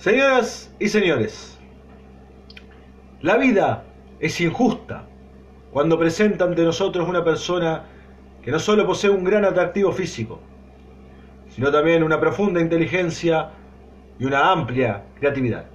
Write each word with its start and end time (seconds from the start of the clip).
Señoras 0.00 0.74
y 0.78 0.88
señores, 0.88 1.58
la 3.20 3.36
vida 3.36 3.84
es 4.18 4.40
injusta 4.40 5.04
cuando 5.72 5.98
presenta 5.98 6.46
ante 6.46 6.62
nosotros 6.62 7.06
una 7.06 7.22
persona 7.22 7.84
que 8.42 8.50
no 8.50 8.58
solo 8.58 8.86
posee 8.86 9.10
un 9.10 9.24
gran 9.24 9.44
atractivo 9.44 9.92
físico, 9.92 10.40
sino 11.50 11.70
también 11.70 12.02
una 12.02 12.18
profunda 12.18 12.62
inteligencia 12.62 13.50
y 14.18 14.24
una 14.24 14.50
amplia 14.50 15.02
creatividad. 15.18 15.66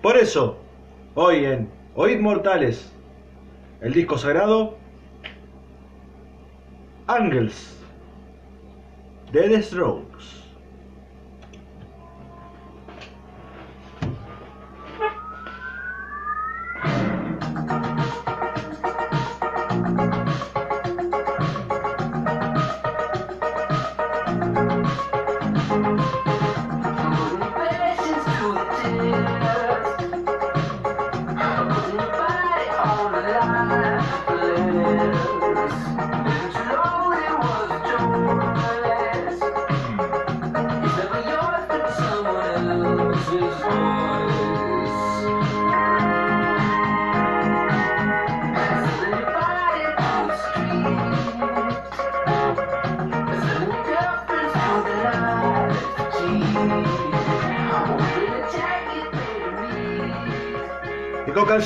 Por 0.00 0.16
eso, 0.16 0.56
hoy 1.16 1.44
en 1.44 1.68
Oíd 1.96 2.20
Mortales, 2.20 2.92
el 3.80 3.94
disco 3.94 4.16
sagrado, 4.16 4.76
Angels 7.08 7.80
de 9.32 9.60
Strokes. 9.60 10.35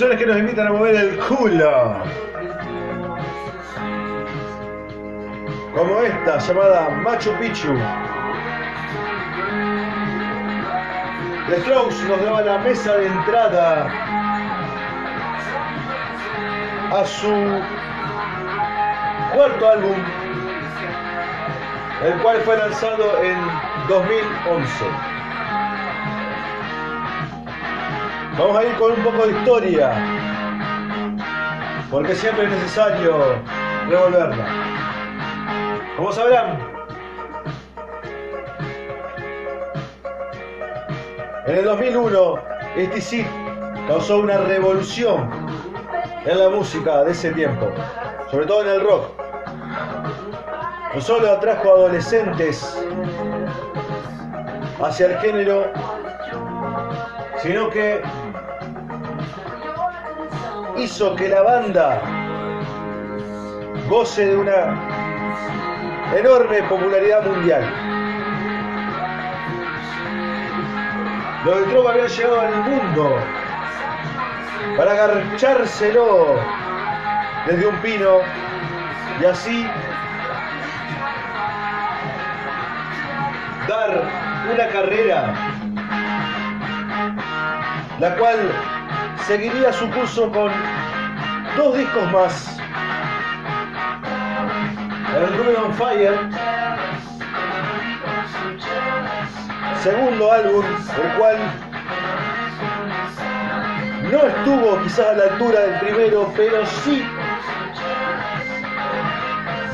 Canciones 0.01 0.19
que 0.19 0.27
nos 0.27 0.39
invitan 0.39 0.67
a 0.67 0.71
mover 0.73 0.95
el 0.95 1.19
culo. 1.19 2.03
Como 5.75 6.01
esta 6.01 6.39
llamada 6.39 6.89
Machu 6.89 7.31
Picchu. 7.39 7.75
The 11.51 11.61
Strokes 11.61 12.03
nos 12.09 12.25
daba 12.25 12.41
la 12.41 12.59
mesa 12.61 12.97
de 12.97 13.09
entrada 13.09 13.91
a 16.93 17.05
su 17.05 17.63
cuarto 19.35 19.69
álbum, 19.69 19.97
el 22.07 22.23
cual 22.23 22.41
fue 22.41 22.57
lanzado 22.57 23.23
en 23.23 23.37
2011. 23.87 25.20
Vamos 28.41 28.57
a 28.57 28.65
ir 28.65 28.75
con 28.79 28.93
un 28.93 29.05
poco 29.05 29.27
de 29.27 29.39
historia, 29.39 29.93
porque 31.91 32.15
siempre 32.15 32.45
es 32.45 32.51
necesario 32.51 33.35
revolverla. 33.87 34.47
Como 35.95 36.11
sabrán, 36.11 36.59
en 41.49 41.55
el 41.55 41.65
2001, 41.67 42.35
este 42.79 43.01
sí 43.03 43.27
causó 43.87 44.21
una 44.21 44.39
revolución 44.39 45.29
en 46.25 46.39
la 46.39 46.49
música 46.49 47.05
de 47.05 47.13
ese 47.13 47.33
tiempo, 47.33 47.69
sobre 48.31 48.47
todo 48.47 48.63
en 48.63 48.69
el 48.71 48.81
rock. 48.81 49.05
No 50.95 51.01
solo 51.03 51.31
atrajo 51.31 51.69
a 51.69 51.73
adolescentes 51.73 52.83
hacia 54.83 55.07
el 55.09 55.19
género, 55.19 55.71
sino 57.43 57.69
que 57.69 58.01
hizo 60.81 61.15
que 61.15 61.29
la 61.29 61.43
banda 61.43 62.01
goce 63.89 64.27
de 64.27 64.37
una 64.37 64.79
enorme 66.17 66.63
popularidad 66.63 67.27
mundial. 67.27 67.63
Los 71.45 71.61
de 71.61 71.65
Trova 71.67 71.93
habían 71.93 72.09
llegado 72.09 72.41
al 72.41 72.55
mundo 72.65 73.17
para 74.77 74.93
agarchárselo 74.93 76.37
desde 77.47 77.67
un 77.67 77.77
pino 77.77 78.19
y 79.21 79.25
así 79.27 79.67
dar 83.69 84.03
una 84.53 84.69
carrera 84.69 85.35
la 87.99 88.17
cual 88.17 88.80
seguiría 89.31 89.73
su 89.73 89.89
curso 89.91 90.29
con 90.33 90.51
dos 91.57 91.79
discos 91.79 92.11
más. 92.11 92.59
El 95.17 95.39
Ruben 95.39 95.57
on 95.67 95.75
Fire, 95.75 96.19
segundo 99.85 100.33
álbum, 100.33 100.65
el 100.67 101.13
cual 101.17 101.37
no 104.11 104.19
estuvo 104.19 104.83
quizás 104.83 105.07
a 105.07 105.13
la 105.13 105.25
altura 105.33 105.61
del 105.61 105.79
primero, 105.79 106.33
pero 106.37 106.67
sí 106.67 107.05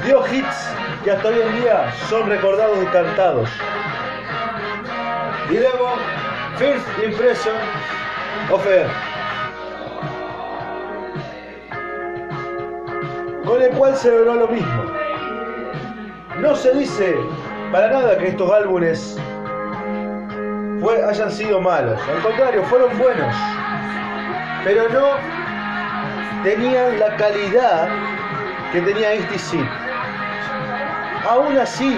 dio 0.05 0.23
hits 0.27 0.69
que 1.03 1.13
hasta 1.13 1.29
hoy 1.29 1.41
en 1.41 1.63
día 1.63 1.95
son 2.11 2.29
recordados 2.29 2.77
y 2.83 2.87
cantados. 2.89 3.49
Y 5.49 5.55
luego, 5.55 5.95
First 6.59 6.87
Impression 7.03 7.57
of 8.51 8.67
Air. 8.67 9.16
Con 13.57 13.65
el 13.65 13.71
cual 13.71 13.97
se 13.97 14.11
logró 14.11 14.35
lo 14.35 14.49
mismo. 14.49 14.83
No 16.41 16.55
se 16.55 16.75
dice 16.75 17.17
para 17.73 17.89
nada 17.89 18.19
que 18.19 18.29
estos 18.29 18.53
álbumes 18.53 19.19
fue, 20.83 21.03
hayan 21.03 21.31
sido 21.33 21.59
malos. 21.63 21.99
Al 22.07 22.23
contrario, 22.23 22.63
fueron 22.65 22.99
buenos. 22.99 23.35
Pero 24.63 24.91
no 24.91 25.07
tenían 26.45 27.01
la 27.01 27.17
calidad 27.17 27.89
que 28.73 28.83
tenía 28.83 29.15
este 29.15 29.39
sí. 29.39 29.67
Aún 31.27 31.57
así, 31.57 31.97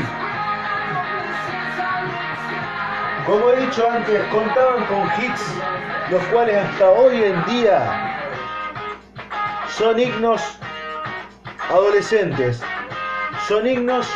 como 3.26 3.50
he 3.50 3.66
dicho 3.66 3.90
antes, 3.90 4.22
contaban 4.30 4.84
con 4.84 5.02
hits 5.20 5.54
los 6.12 6.22
cuales 6.26 6.56
hasta 6.56 6.88
hoy 6.88 7.25
en 7.25 7.44
día 7.46 8.14
son 9.76 9.98
himnos 9.98 10.58
adolescentes, 11.68 12.62
son 13.46 13.66
himnos 13.66 14.08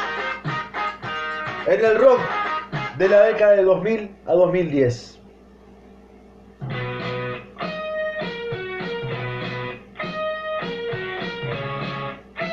en 1.66 1.84
el 1.84 1.98
rock 1.98 2.20
de 2.96 3.08
la 3.08 3.22
década 3.22 3.52
de 3.52 3.62
2000 3.64 4.16
a 4.26 4.32
2010. 4.32 5.20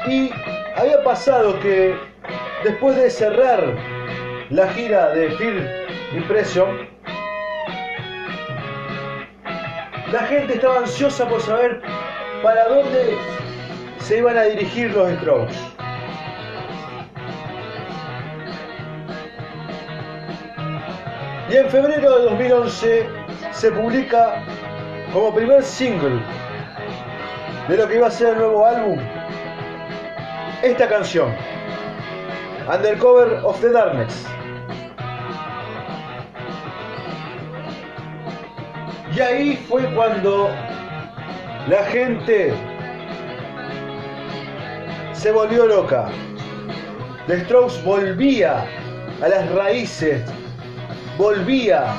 Y 0.07 0.31
había 0.75 1.03
pasado 1.03 1.59
que 1.59 1.95
después 2.63 2.97
de 2.97 3.09
cerrar 3.09 3.75
la 4.49 4.67
gira 4.69 5.09
de 5.11 5.29
Phil 5.37 5.67
Impression, 6.13 6.89
la 10.11 10.23
gente 10.23 10.55
estaba 10.55 10.79
ansiosa 10.79 11.27
por 11.29 11.39
saber 11.41 11.81
para 12.41 12.67
dónde 12.67 13.17
se 14.09 14.17
iban 14.17 14.35
a 14.39 14.41
dirigir 14.41 14.91
los 14.91 15.07
Strokes. 15.19 15.55
Y 21.51 21.55
en 21.55 21.69
febrero 21.69 22.17
de 22.17 22.23
2011 22.23 23.05
se 23.51 23.71
publica 23.71 24.43
como 25.13 25.31
primer 25.35 25.61
single 25.61 26.19
de 27.67 27.77
lo 27.77 27.87
que 27.87 27.97
iba 27.97 28.07
a 28.07 28.09
ser 28.09 28.29
el 28.29 28.39
nuevo 28.39 28.65
álbum 28.65 28.97
esta 30.63 30.89
canción, 30.89 31.31
Undercover 32.67 33.41
of 33.43 33.61
the 33.61 33.69
Darkness. 33.69 34.25
Y 39.15 39.19
ahí 39.19 39.55
fue 39.69 39.83
cuando 39.93 40.49
la 41.67 41.83
gente 41.83 42.55
se 45.19 45.33
volvió 45.33 45.65
loca. 45.65 46.07
The 47.27 47.43
Strokes 47.43 47.81
volvía 47.83 48.65
a 49.21 49.27
las 49.27 49.51
raíces, 49.51 50.21
volvía 51.17 51.93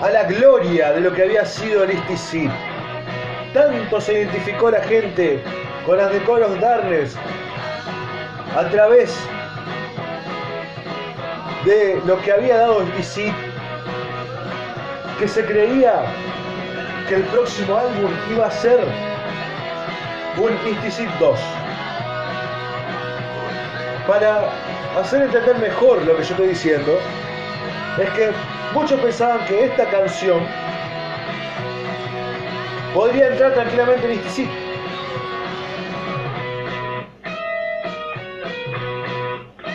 a 0.00 0.10
la 0.10 0.24
gloria 0.24 0.92
de 0.92 1.02
lo 1.02 1.12
que 1.12 1.24
había 1.24 1.44
sido 1.44 1.84
el 1.84 1.90
ISTC. 1.90 2.50
Tanto 3.52 4.00
se 4.00 4.14
identificó 4.14 4.70
la 4.70 4.82
gente 4.84 5.42
con 5.84 5.98
las 5.98 6.10
de 6.10 6.22
Coros 6.22 6.58
Darkness 6.58 7.14
a 8.56 8.64
través 8.70 9.14
de 11.66 12.00
lo 12.06 12.18
que 12.22 12.32
había 12.32 12.56
dado 12.56 12.80
el 12.80 12.88
ISTC 12.98 13.30
que 15.18 15.28
se 15.28 15.44
creía 15.44 16.02
que 17.10 17.16
el 17.16 17.22
próximo 17.24 17.76
álbum 17.76 18.10
iba 18.30 18.46
a 18.46 18.50
ser 18.50 19.15
un 20.38 20.52
ISTC 20.52 21.08
2. 21.18 21.40
Para 24.06 24.50
hacer 24.98 25.22
entender 25.22 25.58
mejor 25.58 26.02
lo 26.02 26.16
que 26.16 26.22
yo 26.22 26.30
estoy 26.30 26.48
diciendo, 26.48 26.98
es 27.98 28.10
que 28.10 28.30
muchos 28.74 29.00
pensaban 29.00 29.44
que 29.46 29.64
esta 29.64 29.84
canción 29.86 30.40
podría 32.94 33.28
entrar 33.28 33.54
tranquilamente 33.54 34.12
en 34.12 34.12
ISTC. 34.12 34.48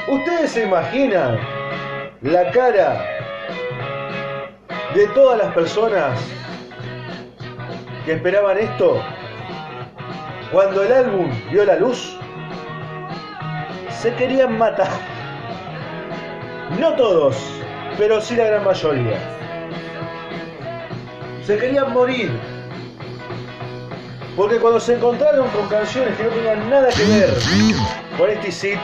¿Ustedes 0.08 0.52
se 0.52 0.66
imaginan 0.66 1.40
la 2.22 2.52
cara 2.52 3.04
de 4.94 5.08
todas 5.08 5.38
las 5.40 5.54
personas 5.54 6.20
que 8.06 8.14
esperaban 8.14 8.58
esto 8.58 9.02
cuando 10.52 10.84
el 10.84 10.92
álbum 10.92 11.32
vio 11.50 11.66
la 11.66 11.76
luz? 11.78 12.18
Se 13.90 14.14
querían 14.16 14.58
matar. 14.58 14.90
No 16.80 16.94
todos, 16.96 17.38
pero 17.98 18.20
sí 18.20 18.36
la 18.36 18.46
gran 18.46 18.64
mayoría. 18.64 19.20
Se 21.46 21.58
querían 21.58 21.94
morir. 21.94 22.32
Porque 24.36 24.58
cuando 24.58 24.80
se 24.80 24.96
encontraron 24.96 25.48
con 25.50 25.68
canciones 25.68 26.18
que 26.18 26.24
no 26.24 26.30
tenían 26.30 26.70
nada 26.70 26.90
que 26.90 27.04
ver 27.04 27.34
con 28.18 28.30
este 28.30 28.52
sit, 28.52 28.80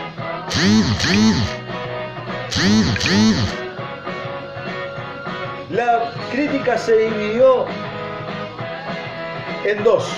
la 5.70 6.12
crítica 6.32 6.78
se 6.78 6.98
dividió 6.98 7.66
en 9.64 9.84
dos. 9.84 10.10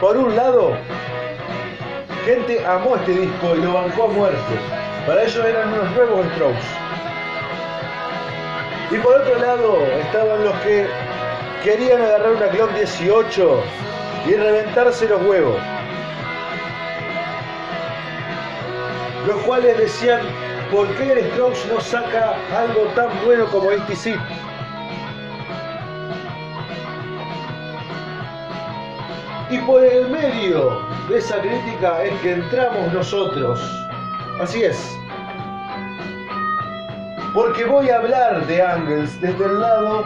Por 0.00 0.16
un 0.16 0.34
lado, 0.34 0.72
gente 2.24 2.64
amó 2.64 2.96
este 2.96 3.12
disco 3.12 3.54
y 3.54 3.60
lo 3.60 3.74
bancó 3.74 4.04
a 4.04 4.06
muerte. 4.06 4.54
Para 5.06 5.24
ellos 5.24 5.44
eran 5.44 5.74
unos 5.74 5.90
nuevos 5.90 6.26
Strokes. 6.34 6.66
Y 8.92 8.96
por 8.96 9.20
otro 9.20 9.38
lado 9.38 9.76
estaban 10.00 10.42
los 10.42 10.54
que 10.60 10.88
querían 11.62 12.00
agarrar 12.00 12.32
una 12.32 12.46
Glock 12.46 12.72
18 12.72 13.62
y 14.26 14.32
reventarse 14.36 15.06
los 15.06 15.20
huevos. 15.20 15.58
Los 19.26 19.36
cuales 19.42 19.76
decían, 19.76 20.22
¿por 20.70 20.88
qué 20.96 21.12
el 21.12 21.30
Strokes 21.32 21.60
no 21.70 21.78
saca 21.78 22.36
algo 22.56 22.84
tan 22.94 23.10
bueno 23.26 23.44
como 23.50 23.70
este 23.70 23.94
sí? 23.94 24.14
Y 29.50 29.58
por 29.58 29.84
el 29.84 30.08
medio 30.08 30.80
de 31.08 31.18
esa 31.18 31.40
crítica 31.40 32.04
es 32.04 32.20
que 32.20 32.34
entramos 32.34 32.92
nosotros. 32.92 33.60
Así 34.40 34.62
es. 34.62 34.96
Porque 37.34 37.64
voy 37.64 37.90
a 37.90 37.96
hablar 37.96 38.46
de 38.46 38.62
Angles 38.62 39.20
desde 39.20 39.44
el 39.44 39.60
lado 39.60 40.04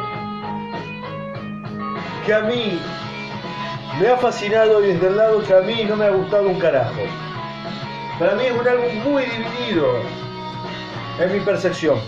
que 2.24 2.32
a 2.32 2.40
mí 2.40 2.80
me 4.00 4.08
ha 4.08 4.16
fascinado 4.16 4.82
y 4.82 4.94
desde 4.94 5.08
el 5.08 5.16
lado 5.18 5.42
que 5.42 5.52
a 5.52 5.60
mí 5.60 5.84
no 5.84 5.96
me 5.96 6.06
ha 6.06 6.10
gustado 6.10 6.48
un 6.48 6.58
carajo. 6.58 7.02
Para 8.18 8.34
mí 8.36 8.46
es 8.46 8.52
un 8.52 8.66
álbum 8.66 8.94
muy 9.04 9.24
dividido 9.24 9.98
en 11.20 11.32
mi 11.32 11.40
percepción. 11.40 11.98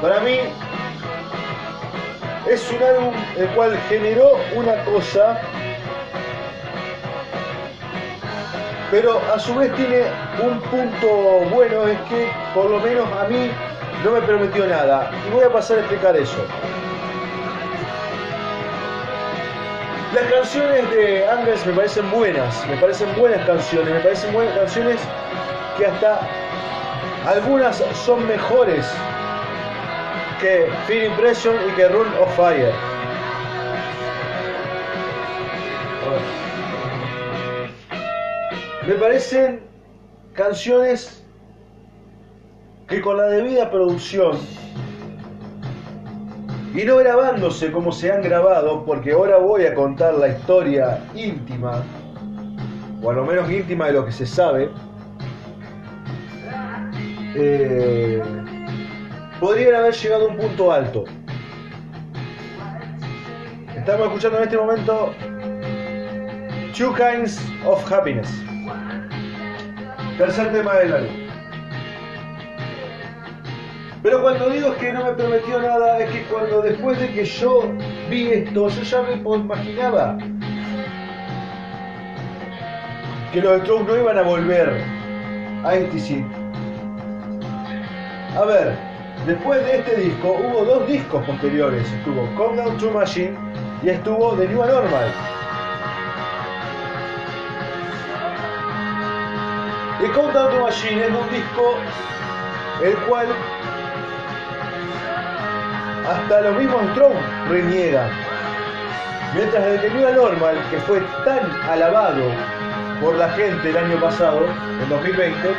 Para 0.00 0.20
mí 0.20 0.38
es 2.48 2.70
un 2.72 2.82
álbum 2.82 3.14
el 3.36 3.46
cual 3.48 3.78
generó 3.88 4.38
una 4.54 4.84
cosa 4.84 5.40
pero 8.92 9.22
a 9.34 9.38
su 9.38 9.54
vez 9.54 9.74
tiene 9.74 10.02
un 10.42 10.60
punto 10.60 11.08
bueno, 11.50 11.86
es 11.86 11.98
que 12.10 12.30
por 12.52 12.68
lo 12.68 12.78
menos 12.78 13.10
a 13.10 13.24
mí 13.24 13.50
no 14.04 14.12
me 14.12 14.20
prometió 14.20 14.66
nada. 14.66 15.10
Y 15.26 15.30
voy 15.30 15.44
a 15.44 15.50
pasar 15.50 15.78
a 15.78 15.80
explicar 15.80 16.14
eso. 16.14 16.36
Las 20.14 20.30
canciones 20.30 20.90
de 20.90 21.26
Angles 21.26 21.64
me 21.64 21.72
parecen 21.72 22.10
buenas, 22.10 22.68
me 22.68 22.76
parecen 22.76 23.08
buenas 23.16 23.46
canciones, 23.46 23.94
me 23.94 24.00
parecen 24.00 24.30
buenas 24.34 24.54
canciones 24.58 25.00
que 25.78 25.86
hasta 25.86 26.20
algunas 27.26 27.82
son 28.04 28.28
mejores 28.28 28.86
que 30.38 30.70
Fear 30.86 31.04
Impression 31.04 31.56
y 31.66 31.72
que 31.76 31.88
Run 31.88 32.08
of 32.20 32.36
Fire. 32.36 32.91
Me 38.86 38.94
parecen 38.94 39.60
canciones 40.32 41.22
que 42.88 43.00
con 43.00 43.16
la 43.16 43.26
debida 43.26 43.70
producción 43.70 44.38
y 46.74 46.82
no 46.84 46.96
grabándose 46.96 47.70
como 47.70 47.92
se 47.92 48.10
han 48.10 48.22
grabado, 48.22 48.84
porque 48.84 49.12
ahora 49.12 49.38
voy 49.38 49.66
a 49.66 49.74
contar 49.74 50.14
la 50.14 50.28
historia 50.28 50.98
íntima, 51.14 51.84
o 53.02 53.10
a 53.10 53.14
lo 53.14 53.24
menos 53.24 53.48
íntima 53.50 53.86
de 53.86 53.92
lo 53.92 54.04
que 54.04 54.12
se 54.12 54.26
sabe, 54.26 54.68
eh, 57.36 58.20
podrían 59.38 59.76
haber 59.76 59.94
llegado 59.94 60.24
a 60.24 60.28
un 60.28 60.36
punto 60.38 60.72
alto. 60.72 61.04
Estamos 63.76 64.06
escuchando 64.06 64.38
en 64.38 64.44
este 64.44 64.56
momento 64.56 65.12
Two 66.76 66.94
Kinds 66.94 67.40
of 67.64 67.92
Happiness. 67.92 68.42
Tercer 70.22 70.52
tema 70.52 70.74
del 70.74 70.92
álbum. 70.92 71.16
Pero 74.04 74.22
cuando 74.22 74.50
digo 74.50 74.72
que 74.76 74.92
no 74.92 75.04
me 75.04 75.14
prometió 75.14 75.60
nada, 75.60 75.98
es 75.98 76.12
que 76.12 76.22
cuando 76.32 76.62
después 76.62 77.00
de 77.00 77.12
que 77.12 77.24
yo 77.24 77.64
vi 78.08 78.30
esto, 78.30 78.68
yo 78.68 78.82
ya 78.82 79.02
me 79.02 79.14
imaginaba 79.14 80.16
que 83.32 83.40
los 83.40 83.62
Strokes 83.62 83.84
no 83.84 83.96
iban 83.96 84.16
a 84.16 84.22
volver 84.22 84.84
a 85.64 85.74
este 85.74 85.98
sitio. 85.98 86.26
A 88.36 88.44
ver, 88.44 88.76
después 89.26 89.66
de 89.66 89.78
este 89.78 89.96
disco 90.02 90.38
hubo 90.38 90.64
dos 90.64 90.86
discos 90.86 91.26
posteriores. 91.26 91.92
Estuvo 91.94 92.32
Countdown 92.36 92.78
to 92.78 92.92
Machine 92.92 93.36
y 93.82 93.88
estuvo 93.88 94.36
The 94.36 94.46
New 94.46 94.64
Normal. 94.64 95.31
The 100.02 100.10
Countdown 100.10 100.50
to 100.50 100.60
Machine 100.62 101.00
es 101.00 101.10
un 101.10 101.30
disco 101.30 101.76
el 102.82 102.96
cual 103.06 103.28
hasta 106.10 106.40
los 106.40 106.56
mismos 106.56 106.82
Strokes 106.90 107.20
reniegan. 107.48 108.10
Mientras 109.32 109.64
el 109.64 109.80
que 109.80 109.90
Normal, 109.90 110.56
que 110.72 110.78
fue 110.78 111.00
tan 111.24 111.48
alabado 111.70 112.24
por 113.00 113.14
la 113.14 113.28
gente 113.30 113.70
el 113.70 113.76
año 113.76 114.00
pasado, 114.00 114.44
en 114.82 114.88
2020, 114.88 115.54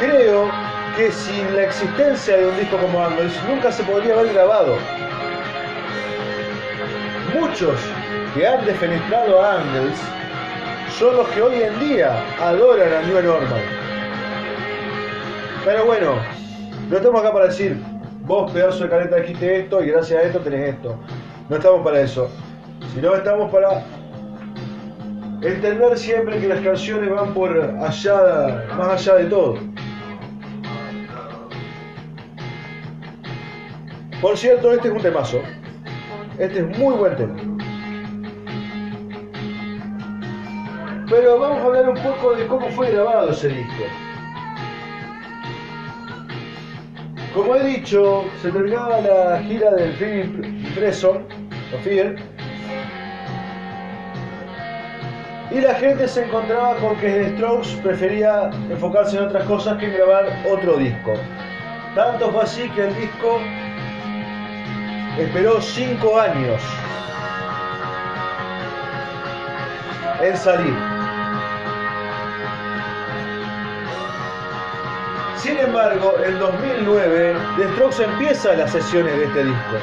creo 0.00 0.50
que 0.96 1.12
sin 1.12 1.54
la 1.54 1.64
existencia 1.64 2.38
de 2.38 2.46
un 2.46 2.56
disco 2.56 2.78
como 2.78 3.04
Angles 3.04 3.38
nunca 3.46 3.70
se 3.70 3.82
podría 3.84 4.14
haber 4.14 4.32
grabado. 4.32 4.78
Muchos 7.34 7.78
que 8.34 8.46
han 8.46 8.64
defenestrado 8.64 9.42
a 9.42 9.60
Angles 9.60 9.98
son 10.98 11.16
los 11.16 11.28
que 11.28 11.42
hoy 11.42 11.62
en 11.62 11.78
día 11.80 12.24
adoran 12.40 12.92
a 12.92 13.02
New 13.02 13.22
Normal. 13.22 13.60
Pero 15.64 15.84
bueno, 15.84 16.16
no 16.88 16.96
estamos 16.96 17.20
acá 17.20 17.32
para 17.32 17.46
decir, 17.46 17.78
vos 18.22 18.50
pedazo 18.52 18.84
de 18.84 18.90
caleta 18.90 19.16
dijiste 19.16 19.60
esto 19.60 19.82
y 19.82 19.88
gracias 19.88 20.22
a 20.22 20.26
esto 20.26 20.40
tenés 20.40 20.74
esto. 20.74 20.98
No 21.48 21.56
estamos 21.56 21.82
para 21.82 22.00
eso. 22.00 22.30
Sino 22.94 23.14
estamos 23.14 23.50
para 23.50 23.84
entender 25.42 25.98
siempre 25.98 26.40
que 26.40 26.48
las 26.48 26.60
canciones 26.60 27.10
van 27.10 27.34
por 27.34 27.58
allá, 27.58 28.66
más 28.76 29.08
allá 29.08 29.14
de 29.16 29.24
todo. 29.26 29.58
Por 34.20 34.38
cierto, 34.38 34.72
este 34.72 34.88
es 34.88 34.94
un 34.94 35.02
temazo. 35.02 35.40
Este 36.38 36.60
es 36.60 36.78
muy 36.78 36.94
buen 36.94 37.16
tema. 37.16 37.51
Pero 41.12 41.38
vamos 41.38 41.58
a 41.58 41.66
hablar 41.66 41.90
un 41.90 42.02
poco 42.02 42.34
de 42.34 42.46
cómo 42.46 42.70
fue 42.70 42.90
grabado 42.90 43.32
ese 43.32 43.48
disco. 43.48 43.84
Como 47.34 47.54
he 47.54 47.64
dicho, 47.64 48.24
se 48.40 48.50
terminaba 48.50 48.98
la 49.02 49.42
gira 49.42 49.72
del 49.72 49.92
film 49.92 50.42
Impreson, 50.42 51.26
o 51.74 51.78
Fear, 51.82 52.16
y 55.50 55.60
la 55.60 55.74
gente 55.74 56.08
se 56.08 56.24
encontraba 56.24 56.76
con 56.76 56.96
que 56.96 57.08
The 57.10 57.36
Strokes 57.36 57.76
prefería 57.82 58.50
enfocarse 58.70 59.18
en 59.18 59.24
otras 59.24 59.44
cosas 59.44 59.76
que 59.76 59.88
en 59.88 59.92
grabar 59.92 60.24
otro 60.50 60.78
disco. 60.78 61.12
Tanto 61.94 62.32
fue 62.32 62.42
así 62.42 62.70
que 62.70 62.86
el 62.86 62.96
disco 62.96 63.38
esperó 65.18 65.60
5 65.60 66.20
años 66.20 66.62
en 70.22 70.36
salir. 70.38 70.91
Sin 75.42 75.58
embargo, 75.58 76.14
en 76.24 76.38
2009, 76.38 77.34
The 77.56 77.64
Strokes 77.72 78.04
empieza 78.04 78.54
las 78.54 78.70
sesiones 78.70 79.18
de 79.18 79.24
este 79.24 79.42
disco. 79.42 79.76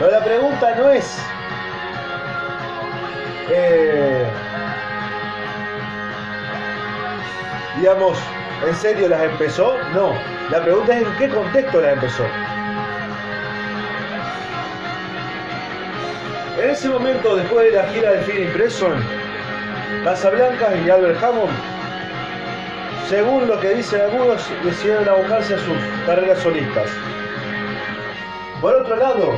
Pero 0.00 0.10
la 0.10 0.24
pregunta 0.24 0.74
no 0.74 0.90
es, 0.90 1.16
eh, 3.50 4.26
digamos, 7.76 8.18
¿en 8.66 8.74
serio 8.74 9.08
las 9.08 9.22
empezó? 9.22 9.78
No. 9.92 10.12
La 10.50 10.60
pregunta 10.60 10.96
es 10.96 11.06
en 11.06 11.16
qué 11.18 11.28
contexto 11.28 11.80
las 11.80 11.92
empezó. 11.92 12.24
En 16.60 16.70
ese 16.70 16.88
momento, 16.88 17.36
después 17.36 17.66
de 17.70 17.78
la 17.78 17.88
gira 17.90 18.10
de 18.10 18.18
Phil 18.22 18.42
Impression, 18.46 18.94
Casablanca 20.02 20.74
y 20.84 20.90
Albert 20.90 21.22
Hammond, 21.22 21.73
según 23.08 23.46
lo 23.46 23.60
que 23.60 23.74
dicen 23.74 24.00
algunos, 24.00 24.42
decidieron 24.64 25.08
abocarse 25.08 25.54
a 25.54 25.58
sus 25.58 25.76
carreras 26.06 26.38
solistas. 26.38 26.90
Por 28.60 28.74
otro 28.76 28.96
lado, 28.96 29.34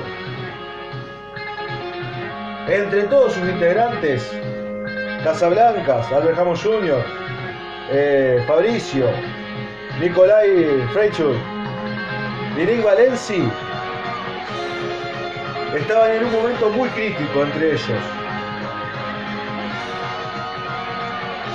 entre 2.68 3.02
todos 3.04 3.32
sus 3.32 3.48
integrantes, 3.48 4.30
Casablancas, 5.24 6.10
Albert 6.12 6.38
Hammond 6.38 6.62
Jr., 6.62 7.04
eh, 7.90 8.44
Fabricio, 8.46 9.08
Nicolai 10.00 10.86
Freichur 10.92 11.34
Nick 12.56 12.82
Valenci, 12.82 13.48
estaban 15.74 16.12
en 16.12 16.24
un 16.24 16.32
momento 16.32 16.70
muy 16.70 16.88
crítico 16.90 17.42
entre 17.42 17.72
ellos. 17.72 18.02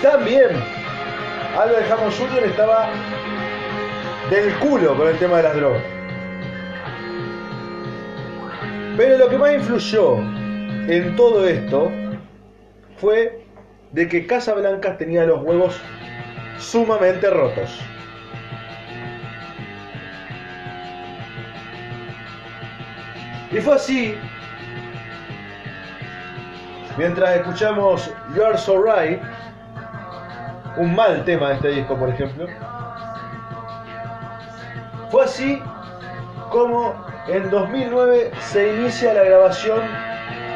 También 0.02 0.81
Albert 1.58 1.92
Hammond 1.92 2.14
Jr. 2.14 2.44
estaba 2.46 2.90
del 4.30 4.54
culo 4.60 4.96
con 4.96 5.10
el 5.10 5.18
tema 5.18 5.38
de 5.38 5.44
las 5.44 5.56
drogas. 5.56 5.84
Pero 8.96 9.18
lo 9.18 9.30
que 9.30 9.38
más 9.38 9.54
influyó 9.56 10.18
en 10.18 11.16
todo 11.18 11.46
esto 11.46 11.92
fue 12.98 13.46
de 13.92 14.08
que 14.08 14.26
Casablanca 14.26 14.98
tenía 14.98 15.26
los 15.26 15.42
huevos 15.44 15.78
sumamente 16.58 17.30
rotos. 17.30 17.80
Y 23.52 23.60
fue 23.60 23.76
así, 23.76 24.16
mientras 26.98 27.36
escuchamos 27.36 28.10
You're 28.34 28.58
So 28.58 28.82
Right, 28.82 29.22
un 30.78 30.96
mal 30.96 31.24
tema 31.26 31.50
de 31.50 31.56
este 31.56 31.68
disco, 31.70 31.96
por 31.98 32.10
ejemplo, 32.10 32.48
fue 35.10 35.24
así 35.26 35.62
como 36.50 36.94
en 37.28 37.50
2009 37.50 38.32
se 38.40 38.74
inicia 38.74 39.14
la 39.14 39.24
grabación 39.24 39.82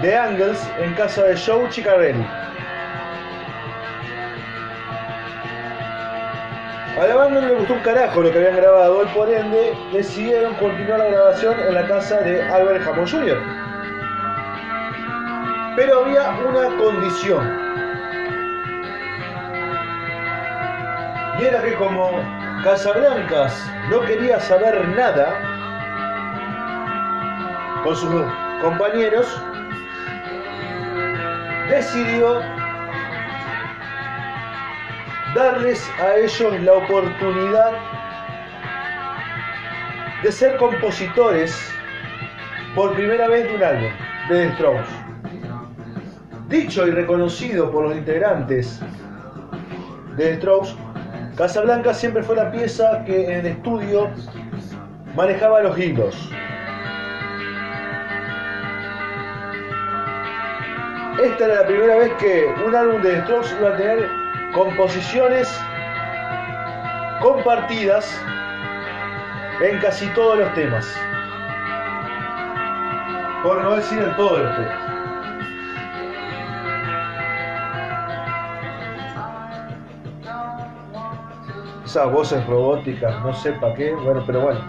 de 0.02 0.16
Angles 0.16 0.70
en 0.80 0.94
casa 0.94 1.24
de 1.24 1.38
Joe 1.38 1.70
Chicarelli. 1.70 2.26
A 7.00 7.06
la 7.08 7.16
banda 7.16 7.42
no 7.42 7.48
le 7.50 7.56
gustó 7.56 7.74
un 7.74 7.80
carajo 7.82 8.22
lo 8.22 8.32
que 8.32 8.38
habían 8.38 8.56
grabado 8.56 9.04
y 9.04 9.08
por 9.08 9.30
ende 9.30 9.74
decidieron 9.92 10.54
continuar 10.56 11.00
la 11.00 11.08
grabación 11.08 11.60
en 11.60 11.74
la 11.74 11.86
casa 11.88 12.22
de 12.22 12.42
Albert 12.42 12.88
Hammond 12.88 13.10
Jr. 13.12 13.38
Pero 15.76 16.06
había 16.06 16.30
una 16.48 16.78
condición. 16.78 17.65
Y 21.46 21.48
era 21.48 21.62
que 21.62 21.76
como 21.76 22.10
Casablancas 22.64 23.72
no 23.92 24.02
quería 24.02 24.40
saber 24.40 24.88
nada 24.96 25.40
con 27.84 27.96
sus 27.96 28.10
compañeros, 28.64 29.28
decidió 31.70 32.42
darles 35.36 35.88
a 36.00 36.16
ellos 36.16 36.60
la 36.62 36.74
oportunidad 36.74 37.74
de 40.24 40.32
ser 40.32 40.58
compositores 40.58 41.72
por 42.74 42.96
primera 42.96 43.28
vez 43.28 43.48
de 43.48 43.56
un 43.56 43.64
álbum 43.64 43.92
de 44.30 44.48
The 44.48 44.54
Strokes. 44.56 44.90
Dicho 46.50 46.88
y 46.88 46.90
reconocido 46.90 47.70
por 47.70 47.84
los 47.84 47.96
integrantes 47.96 48.82
de 50.18 50.30
The 50.30 50.38
Strokes, 50.38 50.85
Casablanca 51.36 51.94
siempre 51.94 52.24
fue 52.24 52.38
la 52.38 52.50
pieza 52.50 53.04
que 53.06 53.26
en 53.26 53.40
el 53.40 53.46
estudio 53.48 54.10
manejaba 55.16 55.64
los 55.64 55.78
hilos. 55.78 56.16
Esta 61.22 61.46
era 61.46 61.56
la 61.56 61.68
primera 61.68 61.96
vez 61.98 62.14
que 62.14 62.46
un 62.66 62.74
álbum 62.74 63.02
de 63.02 63.22
Strokes 63.22 63.50
iba 63.60 63.70
a 63.70 63.78
tener 63.78 64.10
composiciones 64.54 65.62
compartidas 67.22 68.22
en 69.62 69.80
casi 69.80 70.08
todos 70.14 70.40
los 70.40 70.54
temas. 70.54 70.86
Por 73.44 73.62
no 73.62 73.76
decir 73.76 74.00
en 74.00 74.16
todos 74.16 74.40
los 74.40 74.56
temas. 74.56 74.95
Esas 81.96 82.12
voces 82.12 82.46
robóticas, 82.46 83.24
no 83.24 83.34
sé 83.34 83.54
para 83.54 83.74
qué, 83.74 83.94
bueno, 83.94 84.22
pero 84.28 84.42
bueno. 84.42 84.60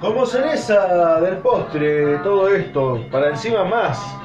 Como 0.00 0.24
cereza 0.24 1.20
del 1.20 1.38
postre, 1.38 2.18
todo 2.18 2.46
esto, 2.46 3.04
para 3.10 3.30
encima 3.30 3.64
más, 3.64 4.16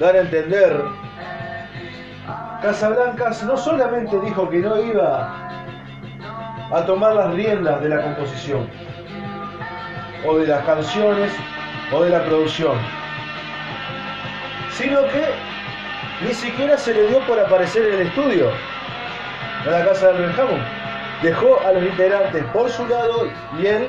dar 0.00 0.16
a 0.16 0.22
entender, 0.22 0.82
Casablancas 2.62 3.44
no 3.44 3.56
solamente 3.56 4.18
dijo 4.22 4.50
que 4.50 4.58
no 4.58 4.76
iba 4.82 5.48
a 6.72 6.86
tomar 6.86 7.14
las 7.14 7.32
riendas 7.34 7.80
de 7.80 7.90
la 7.90 8.02
composición, 8.02 8.68
o 10.26 10.36
de 10.36 10.48
las 10.48 10.64
canciones, 10.64 11.32
o 11.92 12.02
de 12.02 12.10
la 12.10 12.24
producción, 12.24 12.76
sino 14.72 15.02
que 15.02 15.53
ni 16.24 16.32
siquiera 16.32 16.76
se 16.78 16.94
le 16.94 17.08
dio 17.08 17.20
por 17.26 17.38
aparecer 17.38 17.86
en 17.86 17.94
el 18.00 18.06
estudio, 18.06 18.50
en 19.64 19.70
la 19.70 19.84
casa 19.84 20.08
de 20.08 20.16
Albert 20.16 20.38
Hammond. 20.38 20.62
Dejó 21.22 21.60
a 21.60 21.72
los 21.72 21.84
integrantes 21.84 22.44
por 22.52 22.70
su 22.70 22.86
lado 22.86 23.28
y 23.58 23.66
él 23.66 23.86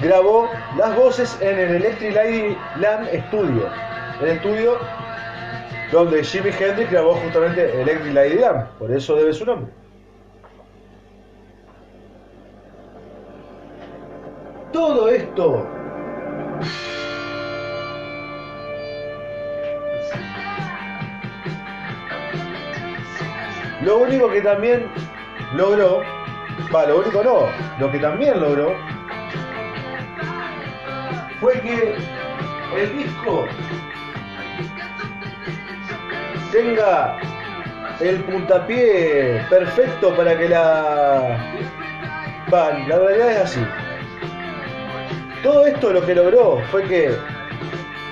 grabó 0.00 0.48
las 0.76 0.94
voces 0.96 1.36
en 1.40 1.58
el 1.58 1.76
Electric 1.76 2.14
Light 2.14 2.58
Lamp 2.76 3.08
Studio, 3.28 3.68
el 4.22 4.28
estudio 4.28 4.78
donde 5.92 6.22
Jimi 6.22 6.50
Hendrix 6.50 6.90
grabó 6.90 7.14
justamente 7.14 7.80
Electric 7.80 8.14
Lady 8.14 8.38
Lamb, 8.38 8.66
por 8.78 8.90
eso 8.90 9.16
debe 9.16 9.32
su 9.32 9.44
nombre. 9.46 9.72
Todo 14.72 15.08
esto 15.08 15.66
Lo 23.84 23.98
único 23.98 24.30
que 24.30 24.40
también 24.40 24.86
logró, 25.54 26.02
va, 26.74 26.86
lo 26.86 27.00
único 27.00 27.22
no, 27.22 27.48
lo 27.78 27.92
que 27.92 27.98
también 27.98 28.40
logró 28.40 28.74
fue 31.38 31.60
que 31.60 31.94
el 32.80 32.96
disco 32.96 33.46
tenga 36.50 37.18
el 38.00 38.24
puntapié 38.24 39.44
perfecto 39.50 40.16
para 40.16 40.38
que 40.38 40.48
la... 40.48 41.36
Va, 42.52 42.78
la 42.88 42.98
realidad 42.98 43.32
es 43.32 43.38
así. 43.40 43.66
Todo 45.42 45.66
esto 45.66 45.92
lo 45.92 46.06
que 46.06 46.14
logró 46.14 46.58
fue 46.70 46.84
que 46.84 47.14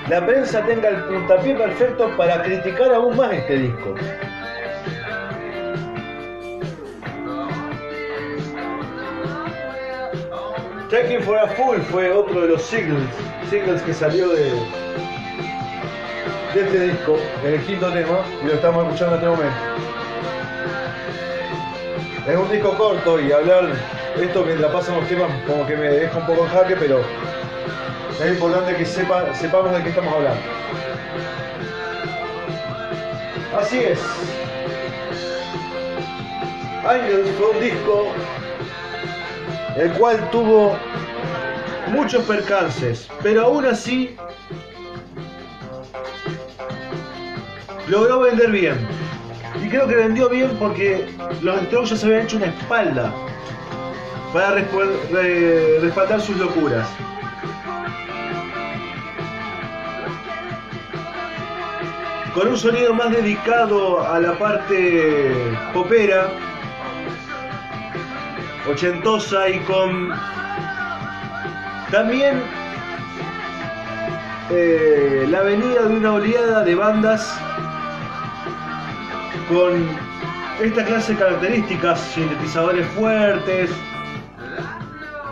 la 0.07 0.23
prensa 0.23 0.63
tenga 0.67 0.89
el 0.89 1.03
puntapié 1.05 1.55
perfecto 1.55 2.15
para 2.15 2.43
criticar 2.43 2.93
aún 2.93 3.17
más 3.17 3.33
este 3.33 3.57
disco. 3.57 3.95
Taking 10.93 11.23
for 11.23 11.39
a 11.39 11.47
Fool 11.55 11.81
fue 11.81 12.11
otro 12.11 12.41
de 12.41 12.49
los 12.49 12.61
singles, 12.61 13.09
singles 13.49 13.81
que 13.81 13.95
salió 13.95 14.29
de, 14.29 14.51
este 16.53 16.79
disco, 16.87 17.17
el 17.43 17.59
quinto 17.65 17.91
tema, 17.91 18.19
y 18.43 18.45
lo 18.45 18.53
estamos 18.53 18.85
escuchando 18.85 19.15
en 19.15 19.23
este 19.23 19.27
momento. 19.27 19.57
Es 22.27 22.37
un 22.37 22.51
disco 22.51 22.77
corto 22.77 23.19
y 23.19 23.31
hablar 23.31 23.71
esto 24.21 24.43
mientras 24.45 24.71
pasan 24.71 24.97
los 24.97 25.09
temas 25.09 25.31
como 25.47 25.65
que 25.65 25.75
me 25.75 25.87
deja 25.87 26.15
un 26.15 26.27
poco 26.27 26.43
en 26.43 26.49
jaque, 26.51 26.75
pero 26.75 27.01
es 28.23 28.31
importante 28.31 28.75
que 28.75 28.85
sepa, 28.85 29.33
sepamos 29.33 29.75
de 29.75 29.81
qué 29.81 29.89
estamos 29.89 30.13
hablando. 30.13 30.41
Así 33.57 33.79
es. 33.79 33.99
Idols 36.83 37.31
fue 37.31 37.49
un 37.49 37.59
disco 37.59 38.13
el 39.75 39.91
cual 39.93 40.29
tuvo 40.31 40.77
muchos 41.87 42.23
percances, 42.25 43.07
pero 43.21 43.45
aún 43.45 43.65
así 43.65 44.15
logró 47.87 48.21
vender 48.21 48.51
bien. 48.51 48.87
Y 49.63 49.69
creo 49.69 49.87
que 49.87 49.95
vendió 49.95 50.29
bien 50.29 50.55
porque 50.59 51.07
los 51.41 51.61
Strokes 51.63 51.89
ya 51.91 51.95
se 51.95 52.05
habían 52.05 52.21
hecho 52.23 52.37
una 52.37 52.47
espalda 52.47 53.13
para 54.33 54.55
respaldar 55.81 56.21
sus 56.21 56.37
locuras. 56.37 56.87
Con 62.33 62.47
un 62.47 62.57
sonido 62.57 62.95
más 62.95 63.11
dedicado 63.11 64.07
a 64.07 64.19
la 64.19 64.37
parte 64.39 65.55
popera, 65.71 66.31
ochentosa 68.67 69.49
y 69.49 69.59
con 69.59 70.13
también 71.91 72.41
eh, 74.49 75.25
la 75.29 75.41
venida 75.41 75.83
de 75.83 75.95
una 75.95 76.13
oleada 76.13 76.63
de 76.63 76.75
bandas 76.75 77.39
con 79.47 79.87
esta 80.61 80.85
clase 80.85 81.13
de 81.13 81.19
características, 81.19 81.99
sintetizadores 81.99 82.87
fuertes, 82.87 83.69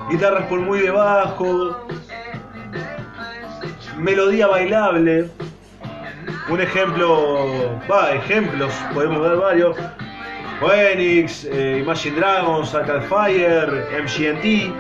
guitarras 0.10 0.46
por 0.48 0.60
muy 0.60 0.80
debajo, 0.80 1.88
melodía 3.98 4.48
bailable. 4.48 5.30
Un 6.50 6.62
ejemplo, 6.62 7.80
va, 7.90 8.12
ejemplos, 8.12 8.74
podemos 8.94 9.22
ver 9.22 9.38
varios. 9.38 9.78
Phoenix, 10.62 11.44
eh, 11.46 11.80
Imagine 11.80 12.15
Dragons, 12.18 12.75
Arcade 12.75 13.08
Fire, 13.08 13.68
MGMT, 14.03 14.72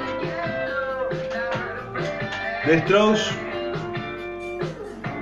The 2.67 2.81
Strokes. 2.85 3.31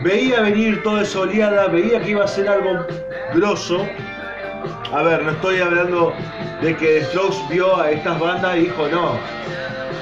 Veía 0.04 0.42
venir 0.42 0.84
toda 0.84 1.04
esa 1.04 1.22
oleada, 1.22 1.68
veía 1.68 2.02
que 2.02 2.12
iba 2.12 2.26
a 2.26 2.28
ser 2.28 2.50
algo 2.50 2.86
grosso. 3.34 3.88
A 4.92 5.02
ver, 5.02 5.24
no 5.24 5.32
estoy 5.32 5.62
hablando 5.62 6.14
de 6.62 6.76
que 6.76 7.00
The 7.00 7.06
Strokes 7.06 7.38
vio 7.50 7.80
a 7.80 7.92
estas 7.92 8.20
bandas 8.20 8.58
y 8.58 8.62
dijo 8.64 8.90
no. 8.90 9.18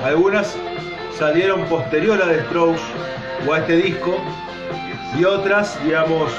Algunas 0.03 0.57
salieron 1.19 1.65
posterior 1.65 2.19
a 2.19 2.29
The 2.29 2.41
Strokes 2.45 2.81
o 3.47 3.53
a 3.53 3.59
este 3.59 3.75
disco 3.75 4.17
y 5.15 5.23
otras, 5.23 5.81
digamos, 5.83 6.31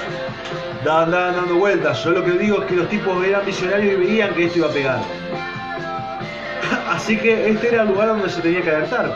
andaban 0.81 1.37
dando 1.37 1.57
vueltas. 1.57 2.03
Yo 2.05 2.11
lo 2.11 2.25
que 2.25 2.33
digo 2.33 2.63
es 2.63 2.67
que 2.67 2.77
los 2.77 2.89
tipos 2.89 3.25
eran 3.25 3.45
visionarios 3.45 3.95
y 3.95 3.97
veían 3.97 4.35
que 4.35 4.45
esto 4.47 4.59
iba 4.59 4.69
a 4.69 4.73
pegar. 4.73 5.01
Así 6.91 7.17
que 7.17 7.51
este 7.51 7.69
era 7.69 7.83
el 7.83 7.89
lugar 7.89 8.09
donde 8.09 8.29
se 8.29 8.41
tenía 8.41 8.63
que 8.63 8.71
adaptar. 8.71 9.15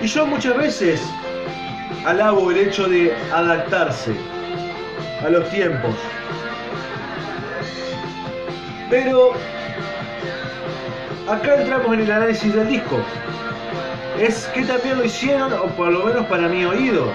Y 0.00 0.06
yo 0.06 0.26
muchas 0.26 0.56
veces 0.56 1.02
alabo 2.04 2.50
el 2.50 2.58
hecho 2.58 2.88
de 2.88 3.14
adaptarse 3.32 4.12
a 5.24 5.30
los 5.30 5.48
tiempos. 5.50 5.94
Pero 8.90 9.32
acá 11.30 11.54
entramos 11.54 11.94
en 11.94 12.00
el 12.00 12.10
análisis 12.10 12.52
del 12.54 12.68
disco. 12.68 12.98
Es 14.18 14.46
que 14.54 14.62
también 14.62 14.98
lo 14.98 15.04
hicieron, 15.04 15.52
o 15.52 15.66
por 15.68 15.88
lo 15.88 16.04
menos 16.04 16.26
para 16.26 16.48
mi 16.48 16.64
oído. 16.64 17.06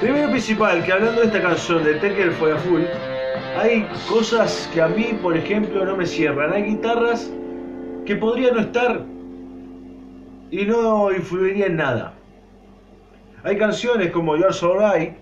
Primero 0.00 0.28
principal, 0.30 0.84
que 0.84 0.92
hablando 0.92 1.20
de 1.20 1.26
esta 1.26 1.40
canción 1.40 1.84
de 1.84 1.94
Tecker 1.94 2.32
fue 2.32 2.52
a 2.52 2.56
full, 2.56 2.82
hay 3.56 3.86
cosas 4.08 4.68
que 4.74 4.82
a 4.82 4.88
mí, 4.88 5.18
por 5.22 5.36
ejemplo, 5.36 5.84
no 5.84 5.96
me 5.96 6.04
cierran. 6.04 6.52
Hay 6.52 6.64
guitarras 6.64 7.30
que 8.04 8.16
podrían 8.16 8.54
no 8.54 8.60
estar 8.60 9.02
y 10.50 10.64
no 10.64 11.12
influiría 11.12 11.66
en 11.66 11.76
nada. 11.76 12.14
Hay 13.44 13.56
canciones 13.56 14.10
como 14.10 14.36
You're 14.36 14.52
So 14.52 14.76
Right 14.78 15.14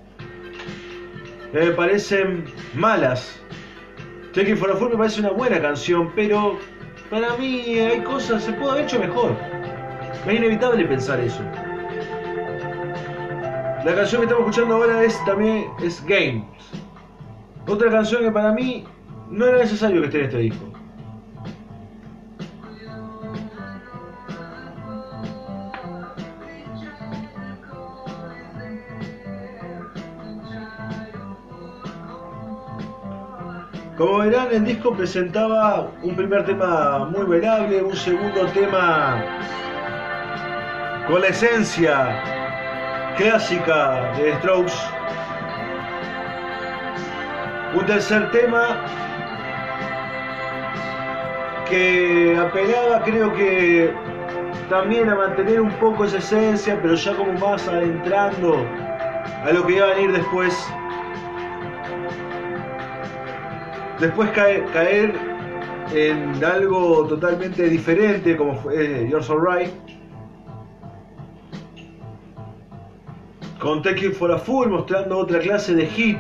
que 1.53 1.59
me 1.59 1.71
parecen 1.73 2.45
malas. 2.75 3.39
Taking 4.33 4.57
for 4.57 4.71
a 4.71 4.77
Fool 4.77 4.91
me 4.91 4.97
parece 4.97 5.21
una 5.21 5.31
buena 5.31 5.61
canción, 5.61 6.11
pero 6.17 6.59
para 7.11 7.37
mí 7.37 7.79
hay 7.79 8.01
cosas, 8.01 8.43
se 8.43 8.53
puede 8.55 8.73
haber 8.73 8.85
hecho 8.85 8.99
mejor. 8.99 9.37
Es 10.27 10.35
inevitable 10.35 10.87
pensar 10.87 11.21
eso. 11.21 11.43
La 13.85 13.97
canción 13.97 14.21
que 14.21 14.27
estamos 14.27 14.49
escuchando 14.49 14.77
ahora 14.77 15.03
es 15.03 15.25
también 15.25 15.67
es 15.83 16.05
Games. 16.07 16.45
Otra 17.67 17.91
canción 17.91 18.23
que 18.23 18.31
para 18.31 18.53
mí 18.53 18.85
no 19.29 19.45
era 19.45 19.59
necesario 19.59 20.01
que 20.03 20.07
esté 20.07 20.19
en 20.21 20.25
este 20.27 20.39
disco. 20.39 20.67
Como 33.99 34.19
verán, 34.19 34.49
el 34.53 34.65
disco 34.65 34.95
presentaba 34.95 35.91
un 36.03 36.15
primer 36.15 36.45
tema 36.47 37.07
muy 37.07 37.27
velable, 37.27 37.83
un 37.83 37.97
segundo 37.97 38.47
tema 38.55 39.25
con 41.09 41.21
la 41.21 41.27
esencia 41.27 42.42
clásica 43.17 44.13
de 44.17 44.35
Strokes. 44.37 44.75
Un 47.75 47.87
tercer 47.87 48.31
tema 48.31 48.85
que 51.69 52.37
apelaba 52.39 53.03
creo 53.03 53.33
que 53.33 53.95
también 54.69 55.09
a 55.09 55.15
mantener 55.15 55.61
un 55.61 55.73
poco 55.73 56.05
esa 56.05 56.19
esencia, 56.19 56.79
pero 56.81 56.95
ya 56.95 57.15
como 57.15 57.33
más 57.35 57.67
adentrando 57.69 58.67
a 59.45 59.53
lo 59.53 59.67
que 59.67 59.77
iba 59.77 59.87
a 59.87 59.95
venir 59.95 60.13
después. 60.13 60.55
Después 64.01 64.31
caer 64.31 65.15
en 65.95 66.45
algo 66.45 67.07
totalmente 67.07 67.69
diferente 67.69 68.37
como 68.37 68.57
fue 68.57 69.07
You're 69.09 69.23
So 69.23 69.39
Right 69.39 70.02
con 73.63 73.81
Take 73.81 74.07
It 74.07 74.15
For 74.15 74.33
A 74.33 74.39
Full 74.39 74.71
mostrando 74.71 75.19
otra 75.19 75.39
clase 75.39 75.73
de 75.73 75.87
hit. 75.87 76.19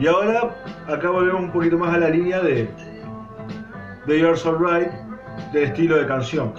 Y 0.00 0.08
ahora 0.08 0.56
acá 0.88 1.10
volvemos 1.10 1.42
un 1.42 1.52
poquito 1.52 1.78
más 1.78 1.94
a 1.94 1.98
la 1.98 2.10
línea 2.10 2.40
de, 2.40 2.68
de 4.08 4.18
You're 4.18 4.36
So 4.36 4.58
Right, 4.58 4.90
del 5.52 5.64
estilo 5.64 5.98
de 5.98 6.08
canción. 6.08 6.52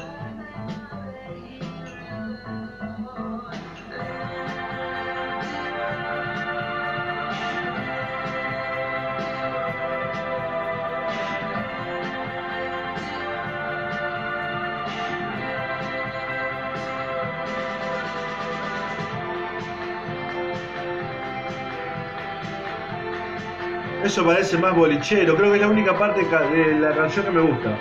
Eso 24.11 24.25
parece 24.25 24.57
más 24.57 24.75
bolichero, 24.75 25.37
creo 25.37 25.51
que 25.51 25.55
es 25.55 25.61
la 25.61 25.69
única 25.69 25.97
parte 25.97 26.25
de 26.25 26.79
la 26.81 26.93
canción 26.93 27.23
que 27.23 27.31
me 27.31 27.39
gusta. 27.39 27.77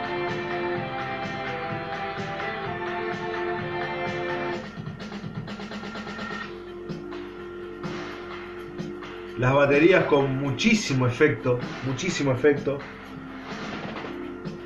Las 9.38 9.54
baterías 9.54 10.04
con 10.04 10.38
muchísimo 10.38 11.08
efecto, 11.08 11.58
muchísimo 11.84 12.30
efecto. 12.30 12.78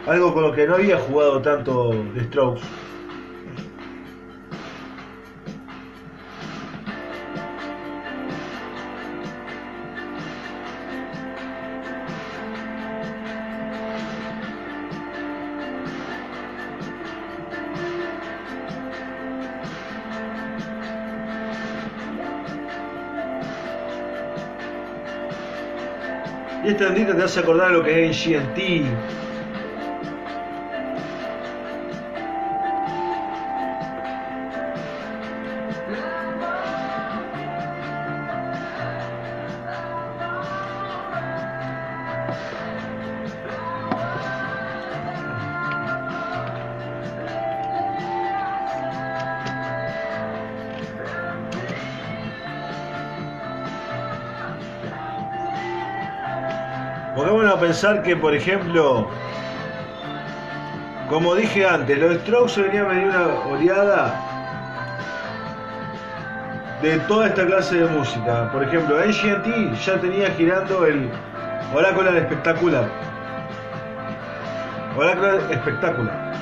Algo 0.07 0.35
con 0.35 0.43
lo 0.43 0.53
que 0.53 0.67
no 0.67 0.75
había 0.75 0.99
jugado 0.99 1.41
tanto 1.41 1.93
de 2.15 2.25
Strokes. 2.25 2.84
Andita 26.83 27.15
te 27.15 27.23
hace 27.23 27.41
acordar 27.41 27.71
lo 27.71 27.85
que 27.85 28.09
es 28.09 28.25
GNT. 28.25 29.24
Pongámonos 57.25 57.55
a 57.55 57.59
pensar 57.59 58.03
que, 58.03 58.15
por 58.15 58.35
ejemplo, 58.35 59.09
como 61.09 61.35
dije 61.35 61.67
antes, 61.67 61.99
los 61.99 62.17
Strokes 62.17 62.61
venían 62.61 62.85
a 62.85 62.89
venir 62.89 63.07
una 63.07 63.27
oleada 63.49 64.21
de 66.83 66.99
toda 67.09 67.29
esta 67.29 67.47
clase 67.47 67.79
de 67.79 67.87
música. 67.87 68.53
Por 68.53 68.65
ejemplo, 68.65 68.99
AT&T 68.99 69.75
ya 69.87 69.99
tenía 70.03 70.29
girando 70.33 70.85
el 70.85 71.09
Oracular 71.75 72.15
Espectacular. 72.15 72.91
Oracular 74.95 75.51
Espectacular. 75.51 76.35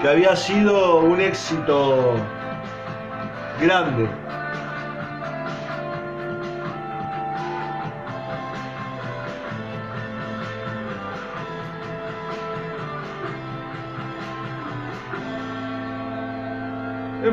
Que 0.00 0.08
había 0.08 0.34
sido 0.34 0.96
un 1.02 1.20
éxito 1.20 2.16
grande. 3.60 4.21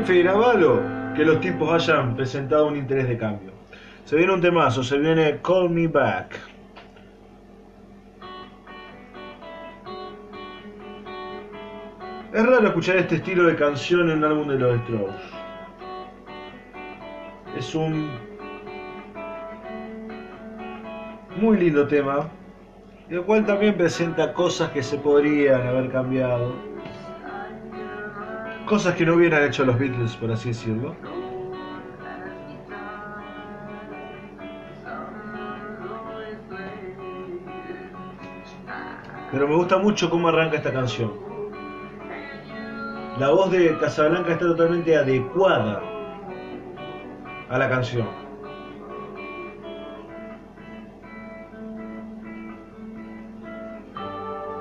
Que 0.04 1.24
los 1.24 1.40
tipos 1.40 1.70
hayan 1.70 2.16
presentado 2.16 2.66
un 2.68 2.76
interés 2.76 3.06
de 3.06 3.18
cambio. 3.18 3.52
Se 4.04 4.16
viene 4.16 4.32
un 4.32 4.40
temazo, 4.40 4.82
se 4.82 4.98
viene 4.98 5.38
Call 5.42 5.68
Me 5.68 5.86
Back. 5.88 6.36
Es 12.32 12.46
raro 12.46 12.66
escuchar 12.68 12.96
este 12.96 13.16
estilo 13.16 13.44
de 13.44 13.56
canción 13.56 14.08
en 14.08 14.18
un 14.18 14.24
álbum 14.24 14.48
de 14.48 14.58
los 14.58 14.80
Strokes. 14.80 15.12
Es 17.58 17.74
un 17.74 18.10
muy 21.36 21.58
lindo 21.58 21.86
tema, 21.86 22.28
el 23.10 23.22
cual 23.22 23.44
también 23.44 23.76
presenta 23.76 24.32
cosas 24.32 24.70
que 24.70 24.82
se 24.82 24.96
podrían 24.96 25.66
haber 25.66 25.90
cambiado 25.90 26.54
cosas 28.70 28.94
que 28.94 29.04
no 29.04 29.14
hubieran 29.16 29.42
hecho 29.42 29.64
los 29.64 29.76
Beatles, 29.76 30.14
por 30.14 30.30
así 30.30 30.50
decirlo. 30.50 30.94
Pero 39.32 39.48
me 39.48 39.56
gusta 39.56 39.78
mucho 39.78 40.08
cómo 40.08 40.28
arranca 40.28 40.58
esta 40.58 40.72
canción. 40.72 41.10
La 43.18 43.30
voz 43.30 43.50
de 43.50 43.76
Casablanca 43.78 44.34
está 44.34 44.46
totalmente 44.46 44.96
adecuada 44.96 45.82
a 47.48 47.58
la 47.58 47.68
canción. 47.68 48.06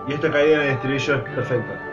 Y 0.07 0.13
esta 0.13 0.31
caída 0.31 0.55
en 0.55 0.61
el 0.61 0.67
estribillo 0.69 1.15
es 1.17 1.21
perfecta. 1.35 1.88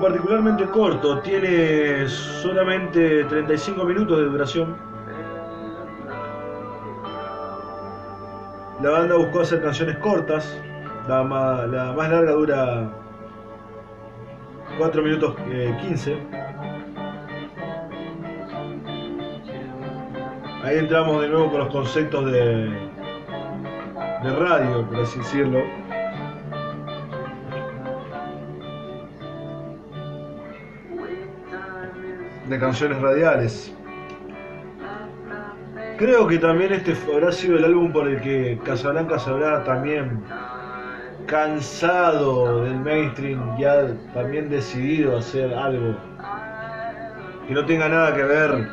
Particularmente 0.00 0.64
corto, 0.66 1.20
tiene 1.20 2.08
solamente 2.08 3.24
35 3.24 3.84
minutos 3.84 4.18
de 4.18 4.24
duración. 4.24 4.76
La 8.82 8.90
banda 8.90 9.16
buscó 9.16 9.40
hacer 9.40 9.62
canciones 9.62 9.96
cortas, 9.98 10.58
la 11.08 11.22
más, 11.22 11.68
larga 11.68 12.32
dura 12.32 12.90
4 14.78 15.02
minutos 15.02 15.36
15. 15.80 16.12
Eh, 16.12 16.18
Ahí 20.64 20.78
entramos 20.78 21.20
de 21.22 21.28
nuevo 21.28 21.50
con 21.50 21.58
los 21.60 21.68
conceptos 21.70 22.24
de, 22.30 22.70
de 24.22 24.36
radio, 24.38 24.86
por 24.86 25.00
así 25.00 25.18
decirlo. 25.18 25.81
De 32.52 32.58
canciones 32.58 33.00
radiales. 33.00 33.74
Creo 35.96 36.26
que 36.26 36.38
también 36.38 36.72
este 36.72 36.94
habrá 37.10 37.32
sido 37.32 37.56
el 37.56 37.64
álbum 37.64 37.92
por 37.92 38.06
el 38.06 38.20
que 38.20 38.58
Casablanca 38.64 39.18
se 39.18 39.30
habrá 39.30 39.64
también 39.64 40.22
cansado 41.26 42.62
del 42.64 42.78
mainstream, 42.80 43.56
ya 43.58 43.86
también 44.12 44.50
decidido 44.50 45.16
hacer 45.16 45.54
algo 45.54 45.96
que 47.48 47.54
no 47.54 47.64
tenga 47.64 47.88
nada 47.88 48.14
que 48.14 48.22
ver. 48.22 48.68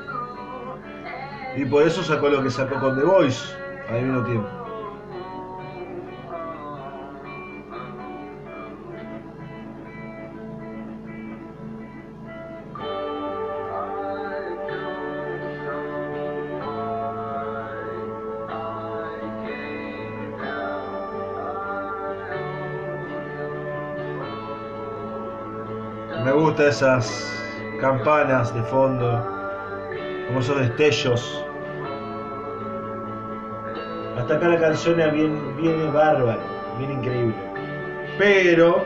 Y 1.55 1.65
por 1.65 1.83
eso 1.83 2.03
sacó 2.03 2.27
lo 2.27 2.43
que 2.43 2.49
sacó 2.49 2.79
con 2.81 2.97
The 2.99 3.05
Voice 3.05 3.55
al 3.89 4.01
mismo 4.01 4.23
tiempo. 4.23 4.58
Esas 26.59 27.25
campanas 27.79 28.53
de 28.53 28.61
fondo, 28.63 29.25
como 30.27 30.39
esos 30.41 30.59
destellos. 30.59 31.45
Hasta 34.17 34.35
acá 34.35 34.49
la 34.49 34.59
canción 34.59 34.97
viene, 34.97 35.39
viene 35.55 35.89
bárbaro, 35.89 36.41
viene 36.77 36.95
increíble. 36.95 37.35
Pero 38.17 38.85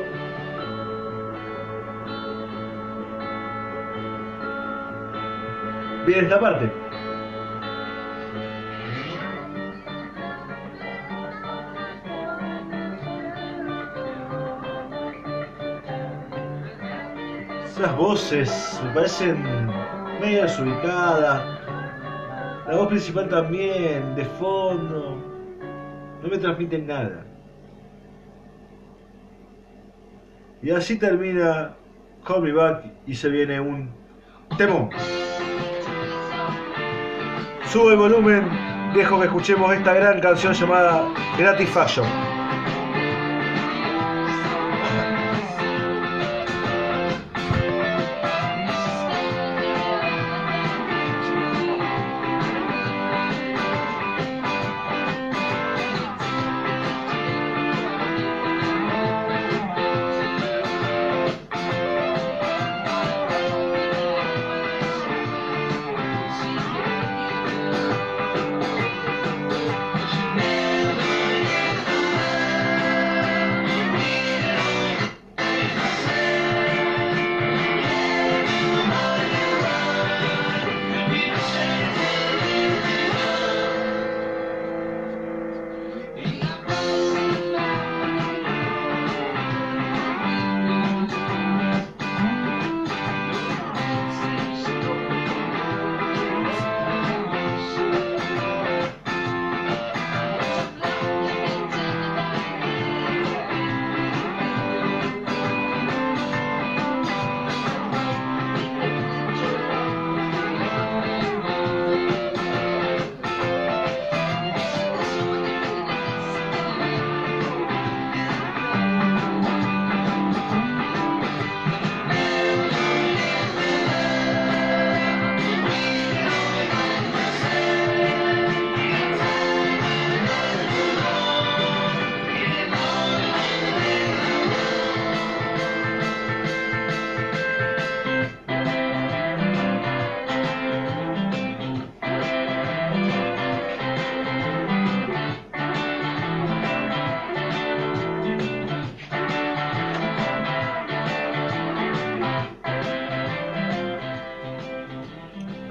viene 6.06 6.22
esta 6.22 6.40
parte. 6.40 6.83
Voces 17.92 18.82
me 18.84 18.94
parecen 18.94 19.44
medio 20.20 20.44
desubicadas. 20.44 21.44
La 22.66 22.78
voz 22.78 22.88
principal 22.88 23.28
también, 23.30 24.16
de 24.16 24.24
fondo. 24.26 25.18
No 26.22 26.30
me 26.30 26.38
transmiten 26.38 26.88
nada. 26.88 27.26
Y 30.62 30.72
así 30.72 30.98
termina 30.98 31.76
Call 32.26 32.44
Me 32.44 32.54
Back 32.54 32.86
y 33.06 33.16
se 33.16 33.30
viene 33.30 33.60
un 33.60 33.90
temón. 34.58 34.90
Sube 37.66 37.92
el 37.92 38.00
volumen, 38.00 38.50
dejo 38.96 39.20
que 39.20 39.26
escuchemos 39.26 39.74
esta 39.74 39.94
gran 39.94 40.22
canción 40.22 40.54
llamada 40.54 41.10
Gratifashion. 41.38 42.33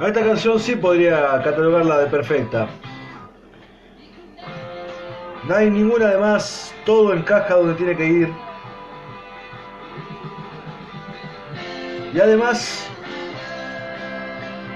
A 0.03 0.09
esta 0.09 0.25
canción 0.25 0.59
sí 0.59 0.75
podría 0.75 1.41
catalogarla 1.45 1.99
de 1.99 2.07
perfecta. 2.09 2.67
No 5.47 5.55
hay 5.55 5.71
ninguna 5.71 6.09
de 6.09 6.19
más, 6.19 6.75
todo 6.85 7.15
encaja 7.15 7.55
donde 7.55 7.75
tiene 7.75 7.97
que 7.97 8.07
ir. 8.07 8.33
Y 12.13 12.19
además, 12.19 12.91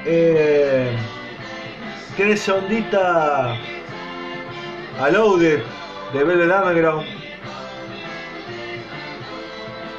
eh, 0.05 0.97
tiene 2.15 2.33
esa 2.33 2.55
ondita 2.55 3.57
a 5.01 5.11
de 5.11 6.25
Velvet 6.25 6.53
Underground. 6.53 7.05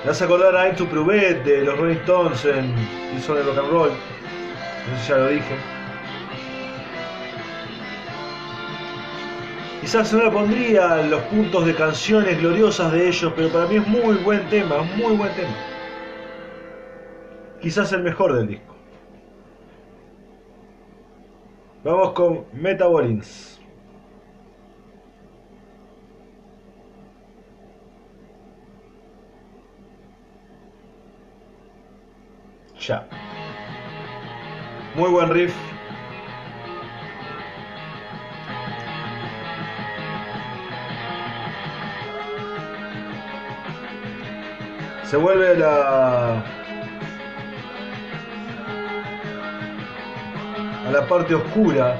Me 0.05 0.11
hace 0.11 0.23
acordar 0.23 0.55
a 0.55 0.69
Into 0.69 0.85
Pruvet 0.85 1.43
de 1.43 1.65
los 1.65 1.77
Rolling 1.77 1.97
Stones 1.97 2.45
en 2.45 2.73
el 3.13 3.21
son 3.21 3.35
de 3.35 3.43
rock 3.43 3.57
and 3.57 3.69
roll. 3.69 3.91
No 4.89 4.97
sé 4.97 5.03
si 5.03 5.09
ya 5.09 5.17
lo 5.17 5.27
dije. 5.27 5.55
Quizás 9.81 10.11
no 10.13 10.23
le 10.23 10.31
pondría 10.31 10.97
los 11.03 11.21
puntos 11.23 11.65
de 11.65 11.73
canciones 11.73 12.37
gloriosas 12.39 12.91
de 12.91 13.07
ellos, 13.07 13.31
pero 13.35 13.49
para 13.49 13.67
mí 13.67 13.75
es 13.77 13.87
muy 13.87 14.15
buen 14.17 14.47
tema, 14.49 14.81
muy 14.81 15.15
buen 15.15 15.33
tema. 15.33 15.55
Quizás 17.61 17.93
el 17.93 18.03
mejor 18.03 18.33
del 18.33 18.47
disco. 18.47 18.75
Vamos 21.83 22.11
con 22.11 22.45
Metabolins. 22.53 23.61
Ya. 32.79 33.07
Muy 34.97 35.11
buen 35.11 35.29
riff. 35.29 35.53
Se 45.03 45.17
vuelve 45.17 45.55
la 45.55 46.43
a 50.87 50.91
la 50.91 51.07
parte 51.07 51.35
oscura. 51.35 51.95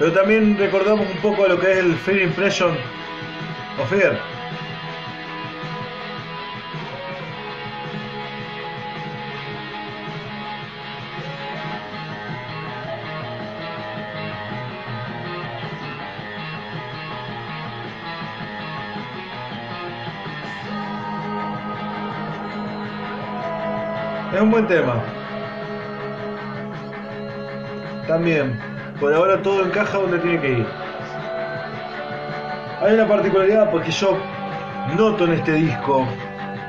Pero 0.00 0.12
también 0.12 0.58
recordamos 0.58 1.06
un 1.08 1.18
poco 1.18 1.46
lo 1.46 1.60
que 1.60 1.70
es 1.70 1.78
el 1.78 1.94
Fear 1.94 2.22
Impression 2.22 2.76
of 3.80 3.88
Fear. 3.88 4.31
Buen 24.52 24.66
tema. 24.68 25.02
También, 28.06 28.60
por 29.00 29.14
ahora 29.14 29.40
todo 29.40 29.64
encaja 29.64 29.96
donde 29.96 30.18
tiene 30.18 30.40
que 30.40 30.50
ir. 30.58 30.66
Hay 32.82 32.94
una 32.94 33.08
particularidad 33.08 33.70
porque 33.70 33.90
yo 33.90 34.18
noto 34.94 35.24
en 35.24 35.32
este 35.32 35.52
disco, 35.52 36.06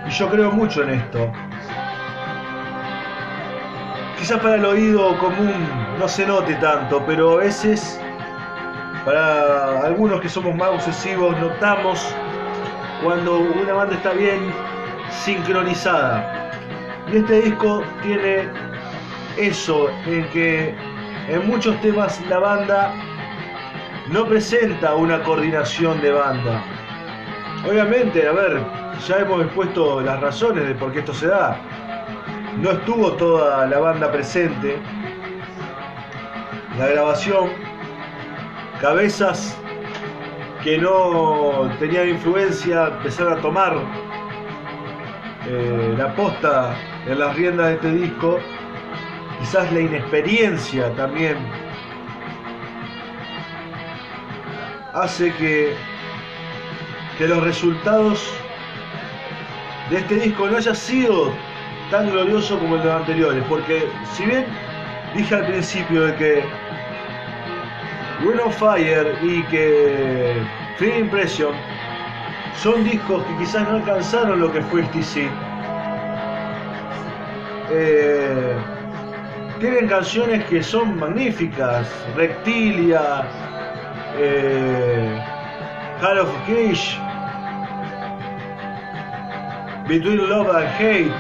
y 0.08 0.10
yo 0.12 0.30
creo 0.30 0.52
mucho 0.52 0.84
en 0.84 0.92
esto. 0.92 1.30
Quizás 4.18 4.40
para 4.40 4.56
el 4.56 4.64
oído 4.64 5.18
común 5.18 5.54
no 6.00 6.08
se 6.08 6.26
note 6.26 6.56
tanto, 6.56 7.04
pero 7.06 7.34
a 7.34 7.38
veces 7.38 8.00
para 9.04 9.82
algunos 9.82 10.22
que 10.22 10.30
somos 10.30 10.56
más 10.56 10.70
obsesivos 10.70 11.38
notamos 11.38 12.16
cuando 13.04 13.40
una 13.40 13.74
banda 13.74 13.96
está 13.96 14.12
bien 14.12 14.54
sincronizada. 15.10 16.43
Este 17.14 17.42
disco 17.42 17.84
tiene 18.02 18.50
eso, 19.38 19.88
en 20.08 20.28
que 20.30 20.74
en 21.30 21.46
muchos 21.46 21.80
temas 21.80 22.20
la 22.28 22.40
banda 22.40 22.92
no 24.10 24.26
presenta 24.26 24.96
una 24.96 25.22
coordinación 25.22 26.02
de 26.02 26.12
banda. 26.12 26.64
Obviamente, 27.70 28.28
a 28.28 28.32
ver, 28.32 28.60
ya 29.08 29.20
hemos 29.20 29.44
expuesto 29.44 30.02
las 30.02 30.22
razones 30.22 30.68
de 30.68 30.74
por 30.74 30.92
qué 30.92 31.00
esto 31.00 31.14
se 31.14 31.28
da. 31.28 31.56
No 32.58 32.72
estuvo 32.72 33.12
toda 33.12 33.68
la 33.68 33.78
banda 33.78 34.12
presente. 34.12 34.80
La 36.80 36.88
grabación, 36.88 37.52
cabezas 38.82 39.56
que 40.64 40.80
no 40.80 41.70
tenían 41.78 42.10
influencia 42.10 42.88
empezaron 42.88 43.38
a 43.38 43.42
tomar 43.44 44.03
eh, 45.48 45.96
la 45.98 46.16
posta 46.16 46.76
en 47.06 47.20
las 47.20 47.36
riendas 47.36 47.68
de 47.68 47.74
este 47.74 47.92
disco, 47.92 48.40
quizás 49.40 49.72
la 49.74 49.82
inexperiencia 49.82 50.94
también 50.96 51.38
hace 54.94 55.34
que, 55.34 55.76
que 57.18 57.28
los 57.28 57.44
resultados 57.44 58.34
de 59.90 59.98
este 59.98 60.16
disco 60.16 60.48
no 60.48 60.58
haya 60.58 60.74
sido 60.74 61.34
tan 61.92 62.10
glorioso 62.10 62.58
como 62.60 62.76
el 62.76 62.82
de 62.82 62.88
los 62.88 63.02
anteriores, 63.02 63.44
porque 63.50 63.88
si 64.14 64.26
bien 64.26 64.46
dije 65.14 65.36
al 65.36 65.46
principio 65.46 66.06
de 66.06 66.16
que 66.16 66.44
Run 68.24 68.40
on 68.40 68.54
Fire 68.54 69.18
y 69.22 69.44
que 69.44 70.42
Free 70.78 71.00
Impression 71.00 71.54
son 72.62 72.84
discos 72.84 73.24
que 73.26 73.38
quizás 73.38 73.68
no 73.68 73.76
alcanzaron 73.76 74.40
lo 74.40 74.52
que 74.52 74.62
fue 74.62 74.84
STC, 74.84 75.30
eh, 77.72 78.56
tienen 79.60 79.88
canciones 79.88 80.44
que 80.46 80.62
son 80.62 81.00
magníficas, 81.00 81.88
Rectilia, 82.16 83.24
eh, 84.18 85.20
Heart 86.02 86.20
of 86.20 86.30
Cage, 86.46 87.00
Between 89.88 90.30
Love 90.30 90.50
and 90.50 90.68
Hate, 90.80 91.14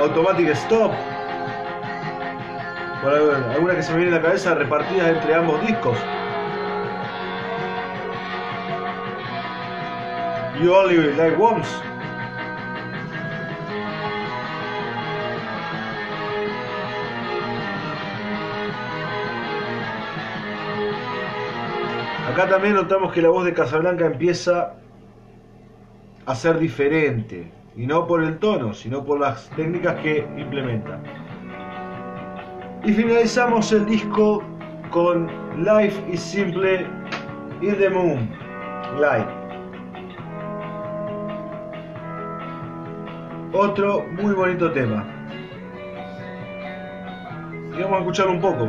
Automatic 0.00 0.48
Stop, 0.50 0.92
por 3.02 3.12
alguna 3.12 3.74
que 3.74 3.82
se 3.82 3.92
me 3.92 3.98
viene 3.98 4.12
a 4.12 4.16
la 4.16 4.22
cabeza 4.22 4.54
repartidas 4.54 5.08
entre 5.08 5.34
ambos 5.34 5.60
discos. 5.66 5.98
You 10.60 10.72
Only 10.72 10.96
Like 11.16 11.36
Worms. 11.36 11.66
Acá 22.30 22.48
también 22.48 22.74
notamos 22.74 23.12
que 23.12 23.20
la 23.20 23.28
voz 23.28 23.44
de 23.44 23.52
Casablanca 23.52 24.06
empieza 24.06 24.74
a 26.26 26.34
ser 26.34 26.58
diferente, 26.58 27.50
y 27.76 27.86
no 27.86 28.06
por 28.06 28.22
el 28.22 28.38
tono, 28.38 28.72
sino 28.72 29.04
por 29.04 29.20
las 29.20 29.50
técnicas 29.50 29.96
que 30.00 30.26
implementa. 30.36 31.00
Y 32.84 32.92
finalizamos 32.92 33.72
el 33.72 33.86
disco 33.86 34.42
con 34.90 35.30
Life 35.64 36.00
is 36.12 36.20
Simple 36.20 36.86
in 37.60 37.76
the 37.78 37.90
Moon, 37.90 38.30
Live. 38.96 39.43
Otro 43.56 44.04
muy 44.20 44.34
bonito 44.34 44.72
tema. 44.72 45.06
Y 47.78 47.80
vamos 47.82 47.98
a 47.98 47.98
escucharlo 48.00 48.32
un 48.32 48.40
poco. 48.40 48.68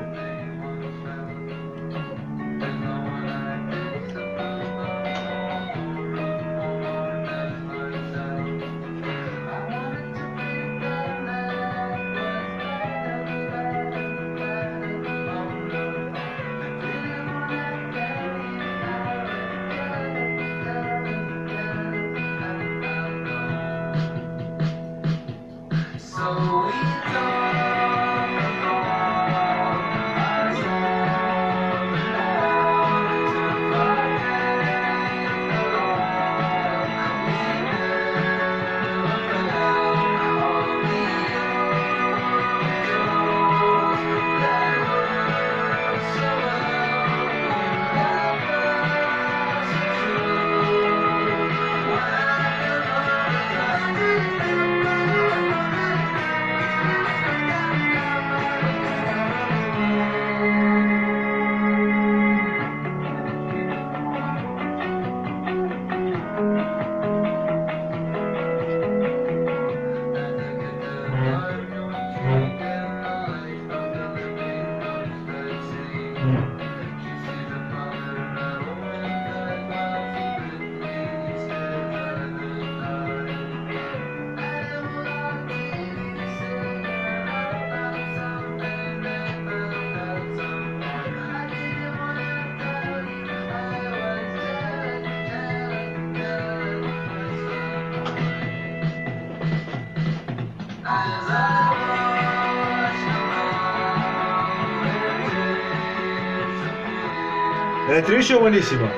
Estribillo 108.25 108.33
es 108.33 108.41
buenísimo. 108.41 108.89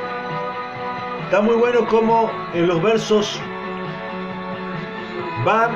Está 1.25 1.41
muy 1.41 1.55
bueno 1.55 1.85
como 1.87 2.31
en 2.53 2.67
los 2.67 2.81
versos 2.81 3.41
van 5.43 5.71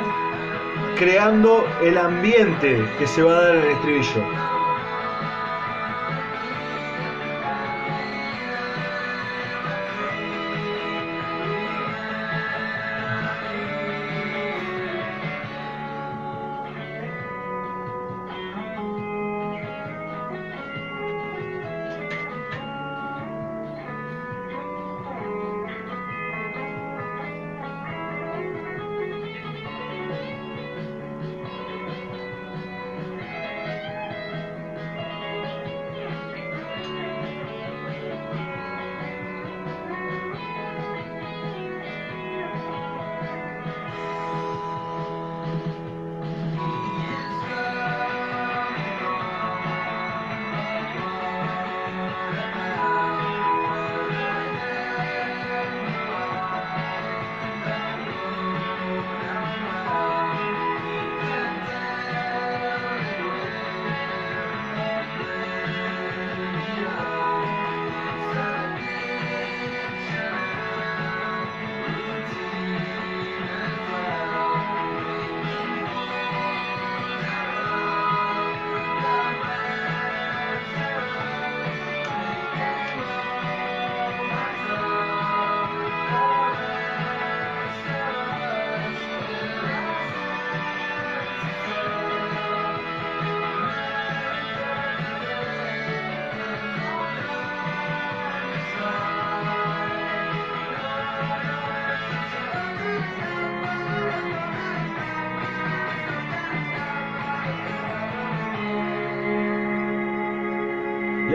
creando 0.98 1.68
el 1.82 1.98
ambiente 1.98 2.86
que 2.98 3.08
se 3.08 3.22
va 3.22 3.38
a 3.38 3.42
dar 3.42 3.56
en 3.56 3.64
el 3.64 3.72
estribillo. 3.72 4.51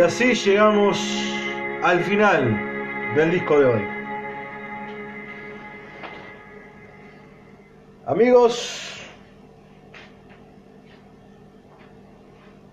Así 0.06 0.34
llegamos 0.34 1.00
al 1.82 1.98
final 2.04 2.56
del 3.16 3.32
disco 3.32 3.58
de 3.58 3.66
hoy. 3.66 3.82
Amigos, 8.04 9.04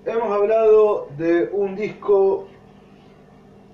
hemos 0.05 0.31
hablado 0.31 1.07
de 1.17 1.49
un 1.51 1.75
disco 1.75 2.47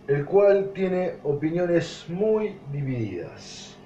el 0.07 0.23
cual 0.23 0.71
tiene 0.73 1.15
opiniones 1.23 2.05
muy 2.07 2.57
divididas. 2.71 3.77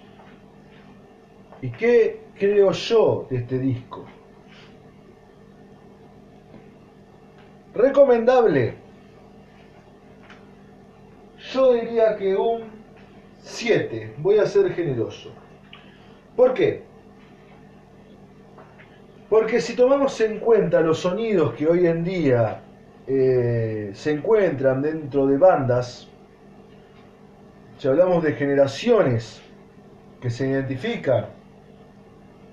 ¿Y 1.63 1.71
qué 1.71 2.21
creo 2.37 2.73
yo 2.73 3.25
de 3.27 3.37
este 3.37 3.57
disco? 3.57 4.05
Recomendable 7.73 8.82
yo 11.53 11.73
diría 11.73 12.15
que 12.17 12.35
un 12.35 12.63
7. 13.39 14.15
Voy 14.17 14.39
a 14.39 14.45
ser 14.45 14.73
generoso. 14.73 15.31
¿Por 16.35 16.53
qué? 16.53 16.83
Porque 19.29 19.61
si 19.61 19.75
tomamos 19.75 20.19
en 20.21 20.39
cuenta 20.39 20.81
los 20.81 20.99
sonidos 20.99 21.53
que 21.53 21.67
hoy 21.67 21.87
en 21.87 22.03
día 22.03 22.61
eh, 23.07 23.91
se 23.93 24.11
encuentran 24.11 24.81
dentro 24.81 25.27
de 25.27 25.37
bandas, 25.37 26.07
si 27.77 27.87
hablamos 27.87 28.23
de 28.23 28.33
generaciones 28.33 29.41
que 30.21 30.29
se 30.29 30.47
identifican 30.47 31.25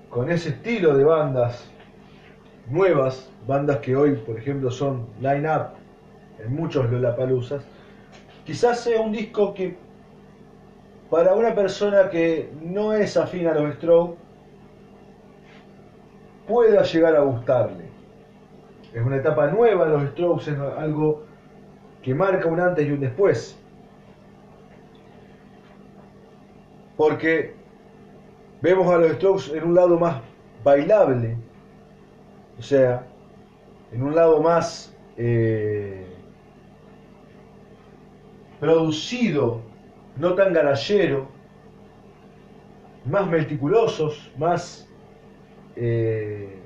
con 0.09 0.29
ese 0.29 0.49
estilo 0.49 0.95
de 0.95 1.03
bandas 1.03 1.69
nuevas, 2.69 3.29
bandas 3.47 3.77
que 3.77 3.95
hoy, 3.95 4.15
por 4.15 4.37
ejemplo, 4.37 4.69
son 4.69 5.07
line-up 5.21 5.69
en 6.43 6.53
muchos 6.53 6.89
Lollapaloozas, 6.89 7.63
quizás 8.45 8.79
sea 8.81 9.01
un 9.01 9.11
disco 9.11 9.53
que 9.53 9.77
para 11.09 11.33
una 11.33 11.53
persona 11.53 12.09
que 12.09 12.49
no 12.61 12.93
es 12.93 13.17
afín 13.17 13.47
a 13.47 13.53
los 13.53 13.75
Strokes 13.75 14.17
pueda 16.47 16.83
llegar 16.83 17.15
a 17.15 17.21
gustarle. 17.21 17.85
Es 18.93 19.01
una 19.01 19.17
etapa 19.17 19.47
nueva 19.47 19.85
los 19.85 20.09
Strokes, 20.11 20.51
es 20.51 20.57
algo 20.57 21.23
que 22.01 22.13
marca 22.13 22.47
un 22.47 22.59
antes 22.59 22.87
y 22.87 22.91
un 22.91 22.99
después. 22.99 23.57
Porque 26.97 27.55
vemos 28.61 28.87
a 28.93 28.97
los 28.97 29.11
Strokes 29.13 29.57
en 29.57 29.63
un 29.65 29.75
lado 29.75 29.99
más 29.99 30.21
bailable, 30.63 31.37
o 32.57 32.61
sea, 32.61 33.03
en 33.91 34.03
un 34.03 34.15
lado 34.15 34.41
más 34.41 34.95
eh, 35.17 36.00
producido, 38.61 39.59
no 40.17 40.35
tan 40.35 40.53
garallero, 40.53 41.27
más 43.05 43.27
meticulosos, 43.27 44.31
más, 44.37 44.87
eh, 45.75 46.59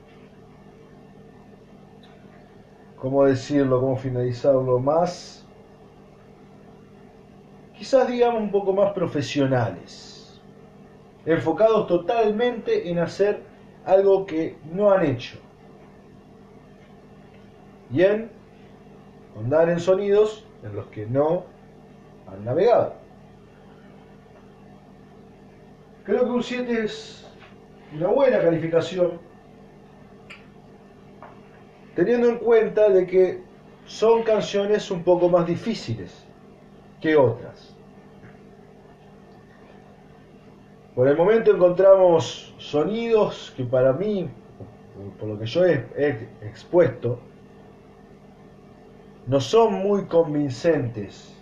¿cómo 2.97 3.23
decirlo? 3.23 3.79
¿Cómo 3.79 3.95
finalizarlo? 3.95 4.77
Más, 4.77 5.47
quizás 7.77 8.09
digamos 8.09 8.41
un 8.41 8.51
poco 8.51 8.73
más 8.73 8.91
profesionales, 8.91 10.41
enfocados 11.25 11.87
totalmente 11.87 12.89
en 12.89 12.99
hacer 12.99 13.41
algo 13.85 14.25
que 14.25 14.57
no 14.69 14.91
han 14.91 15.05
hecho. 15.05 15.37
Y 17.89 18.01
en 18.01 18.29
andar 19.39 19.69
en 19.69 19.79
sonidos 19.79 20.45
en 20.61 20.75
los 20.75 20.87
que 20.87 21.05
no 21.05 21.54
han 22.27 22.43
navegado. 22.45 22.93
Creo 26.05 26.23
que 26.23 26.29
un 26.29 26.43
7 26.43 26.83
es 26.83 27.25
una 27.95 28.07
buena 28.09 28.39
calificación, 28.39 29.19
teniendo 31.95 32.29
en 32.29 32.37
cuenta 32.37 32.89
de 32.89 33.07
que 33.07 33.41
son 33.85 34.23
canciones 34.23 34.91
un 34.91 35.03
poco 35.03 35.29
más 35.29 35.47
difíciles 35.47 36.25
que 37.01 37.15
otras. 37.15 37.75
Por 40.93 41.07
el 41.07 41.17
momento 41.17 41.51
encontramos 41.51 42.53
sonidos 42.57 43.53
que 43.57 43.65
para 43.65 43.91
mí, 43.91 44.29
por 45.19 45.27
lo 45.27 45.39
que 45.39 45.45
yo 45.45 45.65
he, 45.65 45.85
he 45.97 46.29
expuesto, 46.41 47.19
no 49.27 49.39
son 49.39 49.73
muy 49.73 50.05
convincentes 50.05 51.34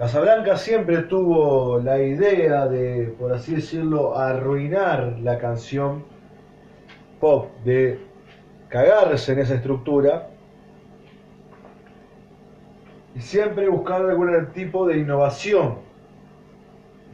Casablanca 0.00 0.56
siempre 0.56 1.02
tuvo 1.02 1.78
la 1.78 2.00
idea 2.00 2.66
de, 2.66 3.14
por 3.18 3.34
así 3.34 3.56
decirlo, 3.56 4.16
arruinar 4.16 5.18
la 5.20 5.36
canción 5.36 6.06
pop, 7.20 7.50
de 7.66 8.00
cagarse 8.70 9.34
en 9.34 9.40
esa 9.40 9.56
estructura 9.56 10.30
y 13.14 13.20
siempre 13.20 13.68
buscar 13.68 14.00
algún 14.08 14.46
tipo 14.54 14.86
de 14.86 14.96
innovación 14.96 15.80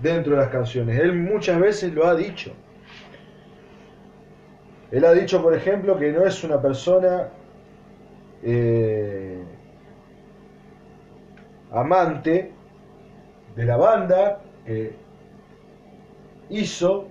dentro 0.00 0.36
de 0.36 0.42
las 0.42 0.50
canciones. 0.50 1.00
Él 1.00 1.12
muchas 1.12 1.58
veces 1.58 1.92
lo 1.92 2.06
ha 2.06 2.14
dicho. 2.14 2.52
Él 4.92 5.04
ha 5.04 5.12
dicho, 5.12 5.42
por 5.42 5.56
ejemplo, 5.56 5.98
que 5.98 6.12
no 6.12 6.24
es 6.24 6.44
una 6.44 6.62
persona 6.62 7.30
eh, 8.44 9.42
amante 11.72 12.54
de 13.56 13.64
la 13.64 13.76
banda 13.76 14.40
que 14.66 14.94
hizo 16.50 17.06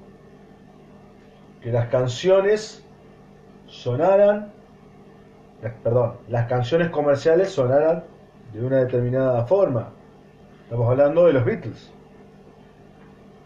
que 1.61 1.71
las 1.71 1.87
canciones 1.87 2.85
sonaran, 3.67 4.51
perdón, 5.83 6.13
las 6.29 6.47
canciones 6.47 6.89
comerciales 6.91 7.49
sonaran 7.49 8.03
de 8.53 8.63
una 8.63 8.77
determinada 8.77 9.45
forma. 9.45 9.89
Estamos 10.63 10.89
hablando 10.89 11.25
de 11.25 11.33
los 11.33 11.43
Beatles. 11.43 11.91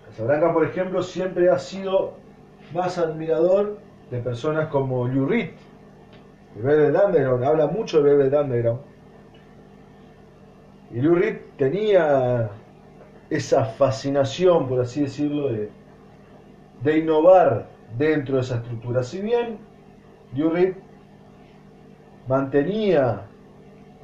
Casablanca, 0.05 0.53
por 0.53 0.65
ejemplo, 0.65 1.01
siempre 1.01 1.49
ha 1.49 1.57
sido 1.57 2.15
más 2.73 2.97
admirador 2.97 3.77
de 4.11 4.19
personas 4.19 4.67
como 4.67 5.07
Lou 5.07 5.25
Reed, 5.25 5.51
de 6.55 6.61
Velvet 6.61 7.05
Underground, 7.05 7.43
habla 7.45 7.67
mucho 7.67 8.01
de 8.01 8.15
Velvet 8.15 8.33
Underground. 8.33 8.81
Y 10.91 11.01
Lou 11.01 11.15
Reed 11.15 11.37
tenía 11.57 12.49
esa 13.29 13.65
fascinación, 13.65 14.67
por 14.67 14.81
así 14.81 15.01
decirlo, 15.01 15.51
de, 15.51 15.69
de 16.83 16.97
innovar 16.97 17.67
dentro 17.97 18.35
de 18.35 18.41
esa 18.41 18.55
estructura. 18.55 19.03
Si 19.03 19.21
bien 19.21 19.59
mantenía 22.27 23.21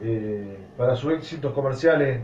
eh, 0.01 0.57
para 0.77 0.95
sus 0.95 1.13
éxitos 1.13 1.53
comerciales 1.53 2.21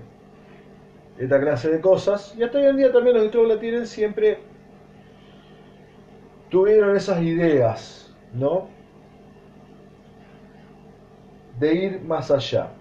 esta 1.18 1.40
clase 1.40 1.70
de 1.70 1.82
cosas, 1.82 2.34
y 2.38 2.44
hasta 2.44 2.58
hoy 2.58 2.66
en 2.66 2.78
día 2.78 2.92
también 2.92 3.16
los 3.16 3.24
Beatles 3.26 3.48
la 3.48 3.60
tienen, 3.60 3.86
siempre 3.86 4.40
tuvieron 6.50 6.96
esas 6.96 7.22
ideas, 7.22 8.14
¿no? 8.34 8.68
De 11.60 11.74
ir 11.74 12.02
más 12.02 12.32
allá. 12.32 12.72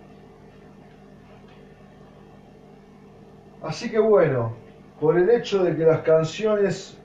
Así 3.63 3.91
que 3.91 3.99
bueno, 3.99 4.55
por 5.01 5.19
el 5.19 5.29
hecho 5.31 5.65
de 5.65 5.77
que 5.77 5.85
las 5.85 6.01
canciones 6.01 6.99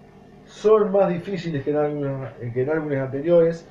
son 0.46 0.92
más 0.92 1.10
difíciles 1.10 1.64
que 1.64 1.72
en 1.72 1.78
álbumes, 1.78 2.32
que 2.54 2.62
en 2.62 2.70
álbumes 2.70 3.00
anteriores, 3.00 3.68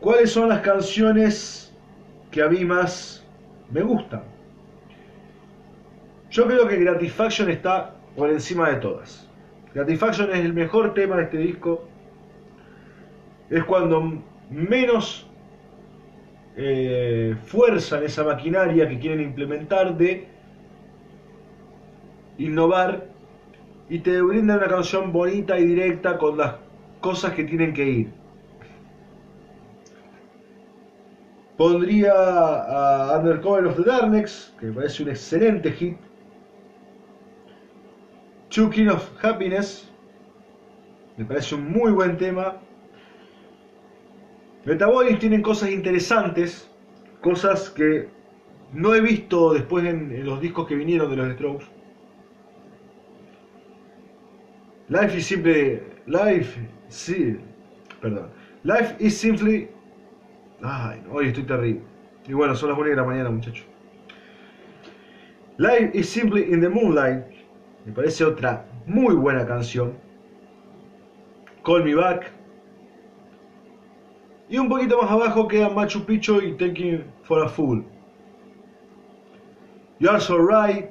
¿Cuáles 0.00 0.32
son 0.32 0.48
las 0.48 0.60
canciones 0.60 1.74
que 2.30 2.42
a 2.42 2.48
mí 2.48 2.64
más 2.64 3.22
me 3.70 3.82
gustan? 3.82 4.22
Yo 6.30 6.46
creo 6.46 6.66
que 6.66 6.76
Gratifaction 6.76 7.50
está 7.50 7.96
por 8.16 8.30
encima 8.30 8.70
de 8.70 8.76
todas. 8.76 9.28
Gratifaction 9.74 10.30
es 10.30 10.38
el 10.38 10.54
mejor 10.54 10.94
tema 10.94 11.16
de 11.16 11.24
este 11.24 11.36
disco. 11.36 11.84
Es 13.50 13.62
cuando 13.64 14.22
menos 14.48 15.28
eh, 16.56 17.36
fuerza 17.44 17.98
en 17.98 18.04
esa 18.04 18.24
maquinaria 18.24 18.88
que 18.88 18.98
quieren 18.98 19.20
implementar 19.20 19.98
de 19.98 20.28
innovar 22.38 23.06
y 23.90 23.98
te 23.98 24.22
brinda 24.22 24.56
una 24.56 24.68
canción 24.68 25.12
bonita 25.12 25.58
y 25.58 25.66
directa 25.66 26.16
con 26.16 26.38
las 26.38 26.54
cosas 27.02 27.34
que 27.34 27.44
tienen 27.44 27.74
que 27.74 27.84
ir. 27.84 28.19
Pondría 31.60 32.14
a 32.14 33.18
Undercover 33.18 33.66
of 33.66 33.76
the 33.76 33.82
Darkness, 33.82 34.50
que 34.58 34.64
me 34.64 34.72
parece 34.72 35.02
un 35.02 35.10
excelente 35.10 35.70
hit. 35.72 35.98
Two 38.48 38.70
King 38.70 38.88
of 38.88 39.06
Happiness, 39.22 39.86
me 41.18 41.26
parece 41.26 41.56
un 41.56 41.70
muy 41.70 41.92
buen 41.92 42.16
tema. 42.16 42.62
Metabolics 44.64 45.18
tienen 45.18 45.42
cosas 45.42 45.68
interesantes, 45.68 46.66
cosas 47.20 47.68
que 47.68 48.08
no 48.72 48.94
he 48.94 49.02
visto 49.02 49.52
después 49.52 49.84
en, 49.84 50.24
los 50.24 50.40
discos 50.40 50.66
que 50.66 50.74
vinieron 50.74 51.10
de 51.10 51.16
los 51.16 51.34
Strokes. 51.34 51.66
Life 54.88 55.18
is 55.18 55.26
simply 55.26 55.82
life, 56.06 56.58
sí, 56.88 57.36
perdón. 58.00 58.30
Life 58.64 58.96
is 58.98 59.14
simply 59.14 59.68
Ay, 60.62 61.02
hoy 61.10 61.28
estoy 61.28 61.44
terrible. 61.44 61.82
Y 62.26 62.32
bueno, 62.34 62.54
son 62.54 62.68
las 62.70 62.78
1 62.78 62.90
de 62.90 62.96
la 62.96 63.04
mañana, 63.04 63.30
muchachos. 63.30 63.66
Life 65.56 65.90
is 65.94 66.08
Simply 66.08 66.52
in 66.52 66.60
the 66.60 66.68
Moonlight. 66.68 67.24
Me 67.86 67.92
parece 67.92 68.24
otra 68.24 68.66
muy 68.86 69.14
buena 69.14 69.46
canción. 69.46 69.94
Call 71.64 71.84
Me 71.84 71.94
Back. 71.94 72.30
Y 74.48 74.58
un 74.58 74.68
poquito 74.68 75.00
más 75.00 75.10
abajo 75.10 75.48
quedan 75.48 75.74
Machu 75.74 76.04
Picchu 76.04 76.40
y 76.40 76.52
Taking 76.56 77.04
for 77.22 77.42
a 77.42 77.48
Fool. 77.48 77.84
You 79.98 80.10
Are 80.10 80.20
So 80.20 80.38
Right 80.38 80.90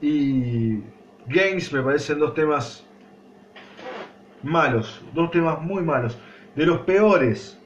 y 0.00 0.80
Games 1.28 1.72
me 1.72 1.82
parecen 1.82 2.18
dos 2.18 2.34
temas 2.34 2.84
malos. 4.42 5.02
Dos 5.14 5.30
temas 5.30 5.62
muy 5.62 5.82
malos. 5.82 6.18
De 6.56 6.66
los 6.66 6.80
peores 6.80 7.61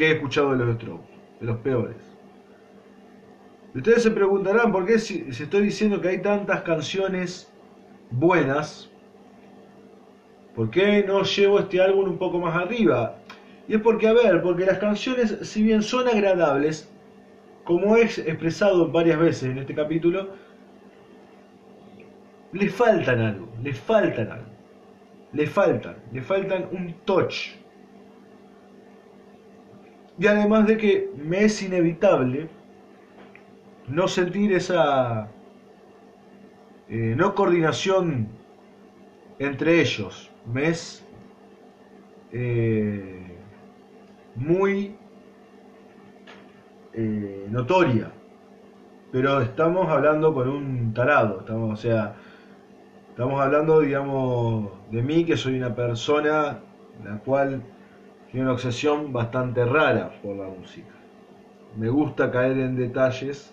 que 0.00 0.06
he 0.06 0.12
escuchado 0.12 0.56
de 0.56 0.64
los 0.64 0.76
Strokes, 0.76 1.12
de 1.40 1.46
los 1.46 1.58
peores. 1.58 1.96
Ustedes 3.74 4.02
se 4.02 4.10
preguntarán 4.10 4.72
por 4.72 4.86
qué 4.86 4.98
si, 4.98 5.26
estoy 5.28 5.64
diciendo 5.64 6.00
que 6.00 6.08
hay 6.08 6.22
tantas 6.22 6.62
canciones 6.62 7.52
buenas, 8.10 8.90
¿por 10.54 10.70
qué 10.70 11.04
no 11.06 11.22
llevo 11.22 11.58
este 11.58 11.82
álbum 11.82 12.08
un 12.08 12.16
poco 12.16 12.38
más 12.38 12.56
arriba? 12.56 13.18
Y 13.68 13.74
es 13.74 13.82
porque, 13.82 14.08
a 14.08 14.14
ver, 14.14 14.40
porque 14.40 14.64
las 14.64 14.78
canciones, 14.78 15.36
si 15.42 15.62
bien 15.62 15.82
son 15.82 16.08
agradables, 16.08 16.90
como 17.64 17.94
he 17.94 18.04
expresado 18.04 18.90
varias 18.90 19.20
veces 19.20 19.50
en 19.50 19.58
este 19.58 19.74
capítulo, 19.74 20.30
le 22.52 22.70
faltan 22.70 23.20
algo, 23.20 23.48
le 23.62 23.74
faltan 23.74 24.32
algo, 24.32 24.50
le 25.34 25.46
faltan, 25.46 25.96
le 26.10 26.22
faltan 26.22 26.68
un 26.72 26.94
touch 27.04 27.59
y 30.20 30.26
además 30.26 30.66
de 30.66 30.76
que 30.76 31.10
me 31.16 31.44
es 31.44 31.62
inevitable 31.62 32.46
no 33.88 34.06
sentir 34.06 34.52
esa 34.52 35.28
eh, 36.90 37.14
no 37.16 37.34
coordinación 37.34 38.28
entre 39.38 39.80
ellos. 39.80 40.30
Me 40.44 40.68
es 40.68 41.02
eh, 42.32 43.34
muy 44.36 44.94
eh, 46.92 47.46
notoria. 47.48 48.12
Pero 49.12 49.40
estamos 49.40 49.88
hablando 49.88 50.34
con 50.34 50.50
un 50.50 50.92
tarado, 50.92 51.40
estamos, 51.40 51.78
o 51.78 51.82
sea, 51.82 52.14
estamos 53.08 53.40
hablando, 53.40 53.80
digamos, 53.80 54.68
de 54.90 55.02
mí, 55.02 55.24
que 55.24 55.38
soy 55.38 55.56
una 55.56 55.74
persona 55.74 56.60
la 57.02 57.16
cual 57.20 57.62
tiene 58.30 58.46
una 58.46 58.54
obsesión 58.54 59.12
bastante 59.12 59.64
rara 59.64 60.12
por 60.22 60.36
la 60.36 60.46
música. 60.46 60.94
Me 61.76 61.88
gusta 61.88 62.30
caer 62.30 62.58
en 62.58 62.76
detalles 62.76 63.52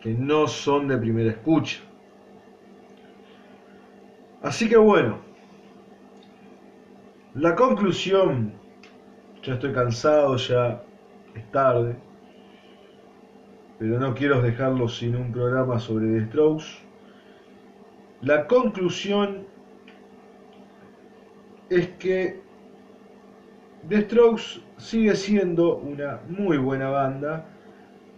que 0.00 0.12
no 0.12 0.46
son 0.46 0.88
de 0.88 0.98
primera 0.98 1.30
escucha. 1.30 1.80
Así 4.42 4.68
que 4.68 4.76
bueno, 4.76 5.18
la 7.34 7.54
conclusión, 7.54 8.52
ya 9.42 9.54
estoy 9.54 9.72
cansado, 9.72 10.36
ya 10.36 10.82
es 11.34 11.50
tarde, 11.50 11.96
pero 13.78 13.98
no 13.98 14.14
quiero 14.14 14.42
dejarlo 14.42 14.88
sin 14.88 15.16
un 15.16 15.32
programa 15.32 15.78
sobre 15.78 16.06
The 16.06 16.26
Strokes. 16.26 16.66
La 18.20 18.46
conclusión 18.46 19.46
es 21.70 21.88
que 21.98 22.42
The 23.88 24.02
Strokes 24.02 24.60
sigue 24.78 25.16
siendo 25.16 25.76
una 25.76 26.20
muy 26.28 26.56
buena 26.56 26.90
banda. 26.90 27.44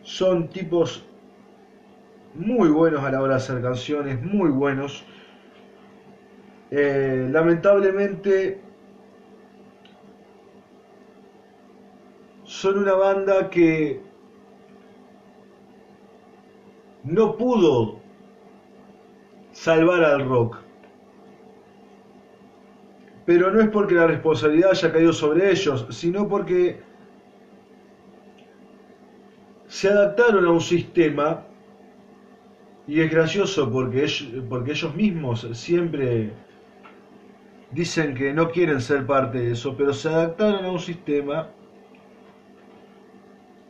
Son 0.02 0.48
tipos 0.48 1.02
muy 2.34 2.68
buenos 2.68 3.02
a 3.02 3.10
la 3.10 3.20
hora 3.20 3.34
de 3.34 3.36
hacer 3.36 3.62
canciones, 3.62 4.20
muy 4.22 4.50
buenos. 4.50 5.04
Eh, 6.70 7.28
lamentablemente 7.30 8.60
son 12.44 12.78
una 12.78 12.94
banda 12.94 13.48
que 13.48 14.02
no 17.04 17.36
pudo 17.36 18.00
salvar 19.52 20.02
al 20.04 20.28
rock. 20.28 20.63
Pero 23.24 23.50
no 23.50 23.60
es 23.60 23.68
porque 23.68 23.94
la 23.94 24.06
responsabilidad 24.06 24.70
haya 24.72 24.92
caído 24.92 25.12
sobre 25.12 25.50
ellos, 25.50 25.86
sino 25.90 26.28
porque 26.28 26.80
se 29.66 29.88
adaptaron 29.88 30.44
a 30.44 30.50
un 30.50 30.60
sistema 30.60 31.44
y 32.86 33.00
es 33.00 33.10
gracioso 33.10 33.70
porque 33.70 34.04
ellos, 34.04 34.44
porque 34.48 34.72
ellos 34.72 34.94
mismos 34.94 35.48
siempre 35.52 36.32
dicen 37.70 38.14
que 38.14 38.32
no 38.32 38.50
quieren 38.50 38.80
ser 38.80 39.06
parte 39.06 39.38
de 39.38 39.52
eso, 39.52 39.74
pero 39.76 39.92
se 39.92 40.08
adaptaron 40.08 40.64
a 40.64 40.70
un 40.70 40.78
sistema, 40.78 41.48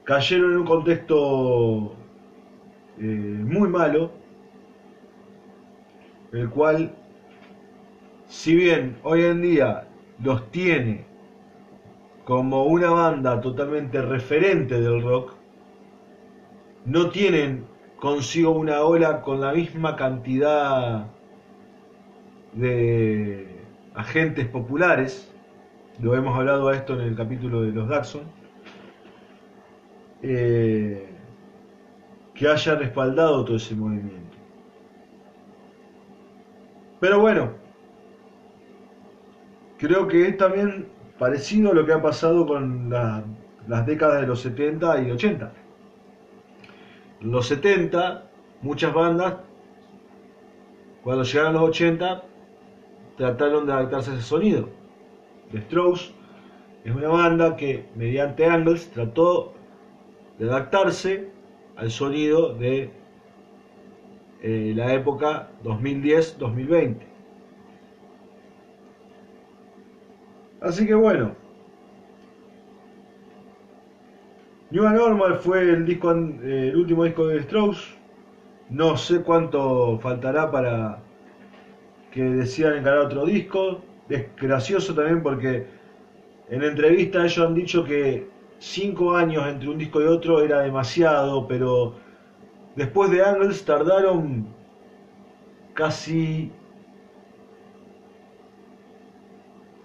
cayeron 0.05 0.53
en 0.53 0.59
un 0.59 0.67
contexto 0.67 1.97
eh, 2.99 3.05
muy 3.05 3.69
malo, 3.69 4.11
el 6.33 6.51
cual, 6.51 6.95
si 8.35 8.53
bien 8.57 8.99
hoy 9.05 9.22
en 9.22 9.43
día 9.43 9.87
los 10.22 10.51
tiene 10.51 11.07
como 12.24 12.64
una 12.64 12.91
banda 12.91 13.41
totalmente 13.41 14.03
referente 14.03 14.80
del 14.80 15.03
rock, 15.03 15.35
no 16.85 17.11
tienen 17.11 17.64
consigo 17.97 18.51
una 18.51 18.82
ola 18.82 19.22
con 19.22 19.41
la 19.41 19.53
misma 19.53 19.95
cantidad 19.95 21.07
de 22.55 23.47
agentes 23.95 24.49
populares, 24.49 25.32
lo 26.01 26.16
hemos 26.16 26.37
hablado 26.37 26.68
a 26.68 26.74
esto 26.74 26.95
en 26.95 27.03
el 27.03 27.14
capítulo 27.14 27.62
de 27.62 27.70
los 27.70 27.89
Daxon, 27.89 28.24
eh, 30.22 31.09
que 32.35 32.49
haya 32.49 32.74
respaldado 32.74 33.45
todo 33.45 33.57
ese 33.57 33.76
movimiento. 33.76 34.37
Pero 36.99 37.20
bueno, 37.20 37.64
creo 39.87 40.09
que 40.09 40.28
es 40.28 40.37
también 40.37 40.89
parecido 41.18 41.70
a 41.70 41.74
lo 41.74 41.87
que 41.87 41.93
ha 41.93 42.03
pasado 42.03 42.47
con 42.47 42.91
las 42.91 43.87
décadas 43.87 44.20
de 44.20 44.26
los 44.26 44.41
70 44.41 45.03
y 45.03 45.11
80 45.11 45.53
los 47.24 47.47
70, 47.47 48.30
muchas 48.61 48.93
bandas, 48.93 49.37
cuando 51.03 51.24
llegaron 51.24 51.55
los 51.55 51.62
80, 51.70 52.22
trataron 53.16 53.66
de 53.66 53.72
adaptarse 53.72 54.11
a 54.11 54.14
ese 54.14 54.22
sonido. 54.22 54.68
The 55.51 55.62
Strokes 55.62 56.12
es 56.85 56.95
una 56.95 57.09
banda 57.09 57.57
que, 57.57 57.87
mediante 57.95 58.47
Angles, 58.47 58.91
trató 58.91 59.55
de 60.39 60.49
adaptarse 60.49 61.30
al 61.76 61.91
sonido 61.91 62.55
de 62.55 62.91
eh, 64.43 64.72
la 64.76 64.93
época 64.93 65.49
2010-2020. 65.64 67.14
Así 70.65 70.87
que 70.87 70.95
bueno, 70.95 71.37
New 74.71 74.83
Normal 74.83 75.35
fue 75.35 75.61
el 75.61 75.85
disco, 75.85 76.11
eh, 76.11 76.71
el 76.73 76.77
último 76.77 77.05
disco 77.05 77.27
de 77.27 77.41
Strauss. 77.41 77.95
No 78.71 78.97
sé 78.97 79.21
cuánto 79.21 79.99
faltará 79.99 80.51
para 80.51 81.01
que 82.11 82.23
decidan 82.23 82.79
encarar 82.79 83.01
otro 83.01 83.27
disco. 83.27 83.83
Es 84.09 84.25
gracioso 84.41 84.95
también 84.95 85.23
porque 85.23 85.67
en 86.49 86.62
entrevista 86.62 87.27
ellos 87.27 87.47
han 87.47 87.55
dicho 87.55 87.85
que 87.85 88.27
cinco 88.59 89.15
años 89.15 89.47
entre 89.47 89.69
un 89.69 89.77
disco 89.77 90.01
y 90.01 90.07
otro 90.07 90.41
era 90.41 90.61
demasiado, 90.61 91.47
pero 91.47 91.95
después 92.75 93.11
de 93.11 93.23
Angles 93.23 93.62
tardaron 93.67 94.47
casi... 95.75 96.51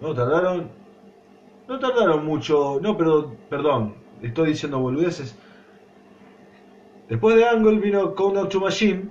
No, 0.00 0.14
tardaron... 0.14 0.70
No 1.68 1.78
tardaron 1.78 2.24
mucho, 2.24 2.80
no, 2.82 2.96
pero, 2.96 3.36
perdón, 3.48 3.94
estoy 4.22 4.48
diciendo 4.48 4.80
boludeces. 4.80 5.38
Después 7.08 7.36
de 7.36 7.48
Angle 7.48 7.78
vino 7.78 8.14
Countdown 8.14 8.48
to 8.48 8.60
Machine, 8.60 9.08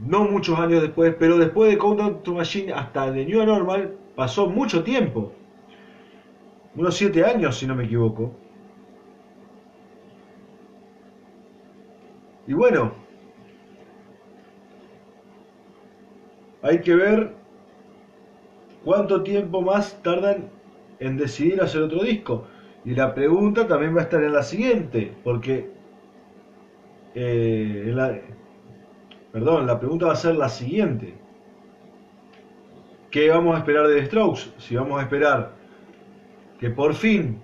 no 0.00 0.24
muchos 0.24 0.58
años 0.58 0.82
después, 0.82 1.14
pero 1.18 1.38
después 1.38 1.70
de 1.70 1.78
Countdown 1.78 2.22
to 2.22 2.34
Machine 2.34 2.72
hasta 2.72 3.12
The 3.12 3.24
New 3.24 3.44
Normal 3.44 3.96
pasó 4.14 4.46
mucho 4.46 4.82
tiempo. 4.82 5.32
Unos 6.76 6.96
7 6.96 7.24
años, 7.24 7.56
si 7.58 7.66
no 7.66 7.74
me 7.74 7.84
equivoco. 7.84 8.32
Y 12.46 12.52
bueno, 12.52 12.92
hay 16.62 16.80
que 16.80 16.94
ver 16.94 17.43
cuánto 18.84 19.22
tiempo 19.22 19.62
más 19.62 20.02
tardan 20.02 20.50
en 20.98 21.16
decidir 21.16 21.60
hacer 21.60 21.82
otro 21.82 22.02
disco. 22.02 22.46
Y 22.84 22.94
la 22.94 23.14
pregunta 23.14 23.66
también 23.66 23.96
va 23.96 24.00
a 24.00 24.04
estar 24.04 24.22
en 24.22 24.32
la 24.32 24.42
siguiente, 24.42 25.12
porque 25.24 25.70
eh, 27.14 27.90
la, 27.94 28.18
perdón, 29.32 29.66
la 29.66 29.78
pregunta 29.78 30.06
va 30.06 30.12
a 30.12 30.16
ser 30.16 30.36
la 30.36 30.48
siguiente. 30.48 31.14
¿Qué 33.10 33.30
vamos 33.30 33.54
a 33.54 33.58
esperar 33.58 33.86
de 33.86 34.00
The 34.00 34.06
Strokes? 34.06 34.52
Si 34.58 34.76
vamos 34.76 34.98
a 35.00 35.02
esperar 35.02 35.52
que 36.58 36.70
por 36.70 36.94
fin 36.94 37.40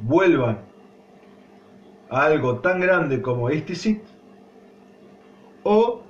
vuelvan 0.00 0.60
a 2.10 2.24
algo 2.24 2.60
tan 2.60 2.80
grande 2.80 3.20
como 3.20 3.48
este 3.50 4.00
o 5.62 6.02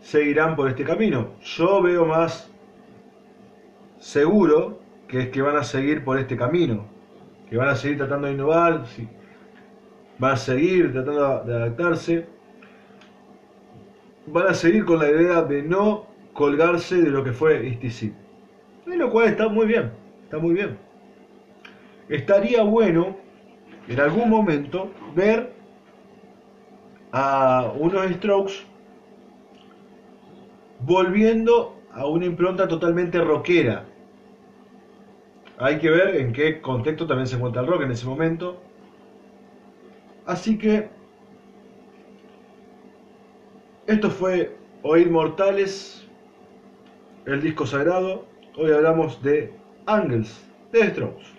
seguirán 0.00 0.56
por 0.56 0.68
este 0.68 0.84
camino. 0.84 1.30
Yo 1.42 1.82
veo 1.82 2.04
más 2.04 2.50
seguro 4.06 4.78
que 5.08 5.18
es 5.22 5.28
que 5.30 5.42
van 5.42 5.56
a 5.56 5.64
seguir 5.64 6.04
por 6.04 6.16
este 6.16 6.36
camino 6.36 6.86
que 7.50 7.56
van 7.56 7.68
a 7.68 7.74
seguir 7.74 7.98
tratando 7.98 8.28
de 8.28 8.34
innovar, 8.34 8.84
van 10.18 10.32
a 10.32 10.36
seguir 10.36 10.92
tratando 10.92 11.44
de 11.44 11.54
adaptarse, 11.54 12.26
van 14.26 14.46
a 14.46 14.54
seguir 14.54 14.84
con 14.84 15.00
la 15.00 15.10
idea 15.10 15.42
de 15.42 15.62
no 15.62 16.06
colgarse 16.32 17.02
de 17.02 17.10
lo 17.10 17.24
que 17.24 17.32
fue 17.32 17.66
ISTC. 17.66 18.12
Lo 18.86 19.10
cual 19.10 19.28
está 19.28 19.48
muy 19.48 19.66
bien, 19.66 19.90
está 20.24 20.38
muy 20.38 20.54
bien. 20.54 20.78
Estaría 22.08 22.62
bueno 22.62 23.16
en 23.88 24.00
algún 24.00 24.30
momento 24.30 24.92
ver 25.14 25.52
a 27.10 27.72
unos 27.76 28.10
strokes 28.12 28.54
volviendo 30.80 31.76
a 31.92 32.06
una 32.06 32.26
impronta 32.26 32.68
totalmente 32.68 33.20
rockera, 33.20 33.86
hay 35.58 35.78
que 35.78 35.90
ver 35.90 36.16
en 36.16 36.32
qué 36.32 36.60
contexto 36.60 37.06
también 37.06 37.26
se 37.26 37.36
encuentra 37.36 37.62
el 37.62 37.68
rock 37.68 37.82
en 37.82 37.92
ese 37.92 38.06
momento. 38.06 38.60
Así 40.26 40.58
que 40.58 40.88
esto 43.86 44.10
fue 44.10 44.56
Oír 44.82 45.10
Mortales, 45.10 46.06
el 47.24 47.40
disco 47.40 47.66
sagrado. 47.66 48.26
Hoy 48.56 48.72
hablamos 48.72 49.22
de 49.22 49.54
Angles, 49.86 50.44
de 50.72 50.90
Strokes. 50.90 51.35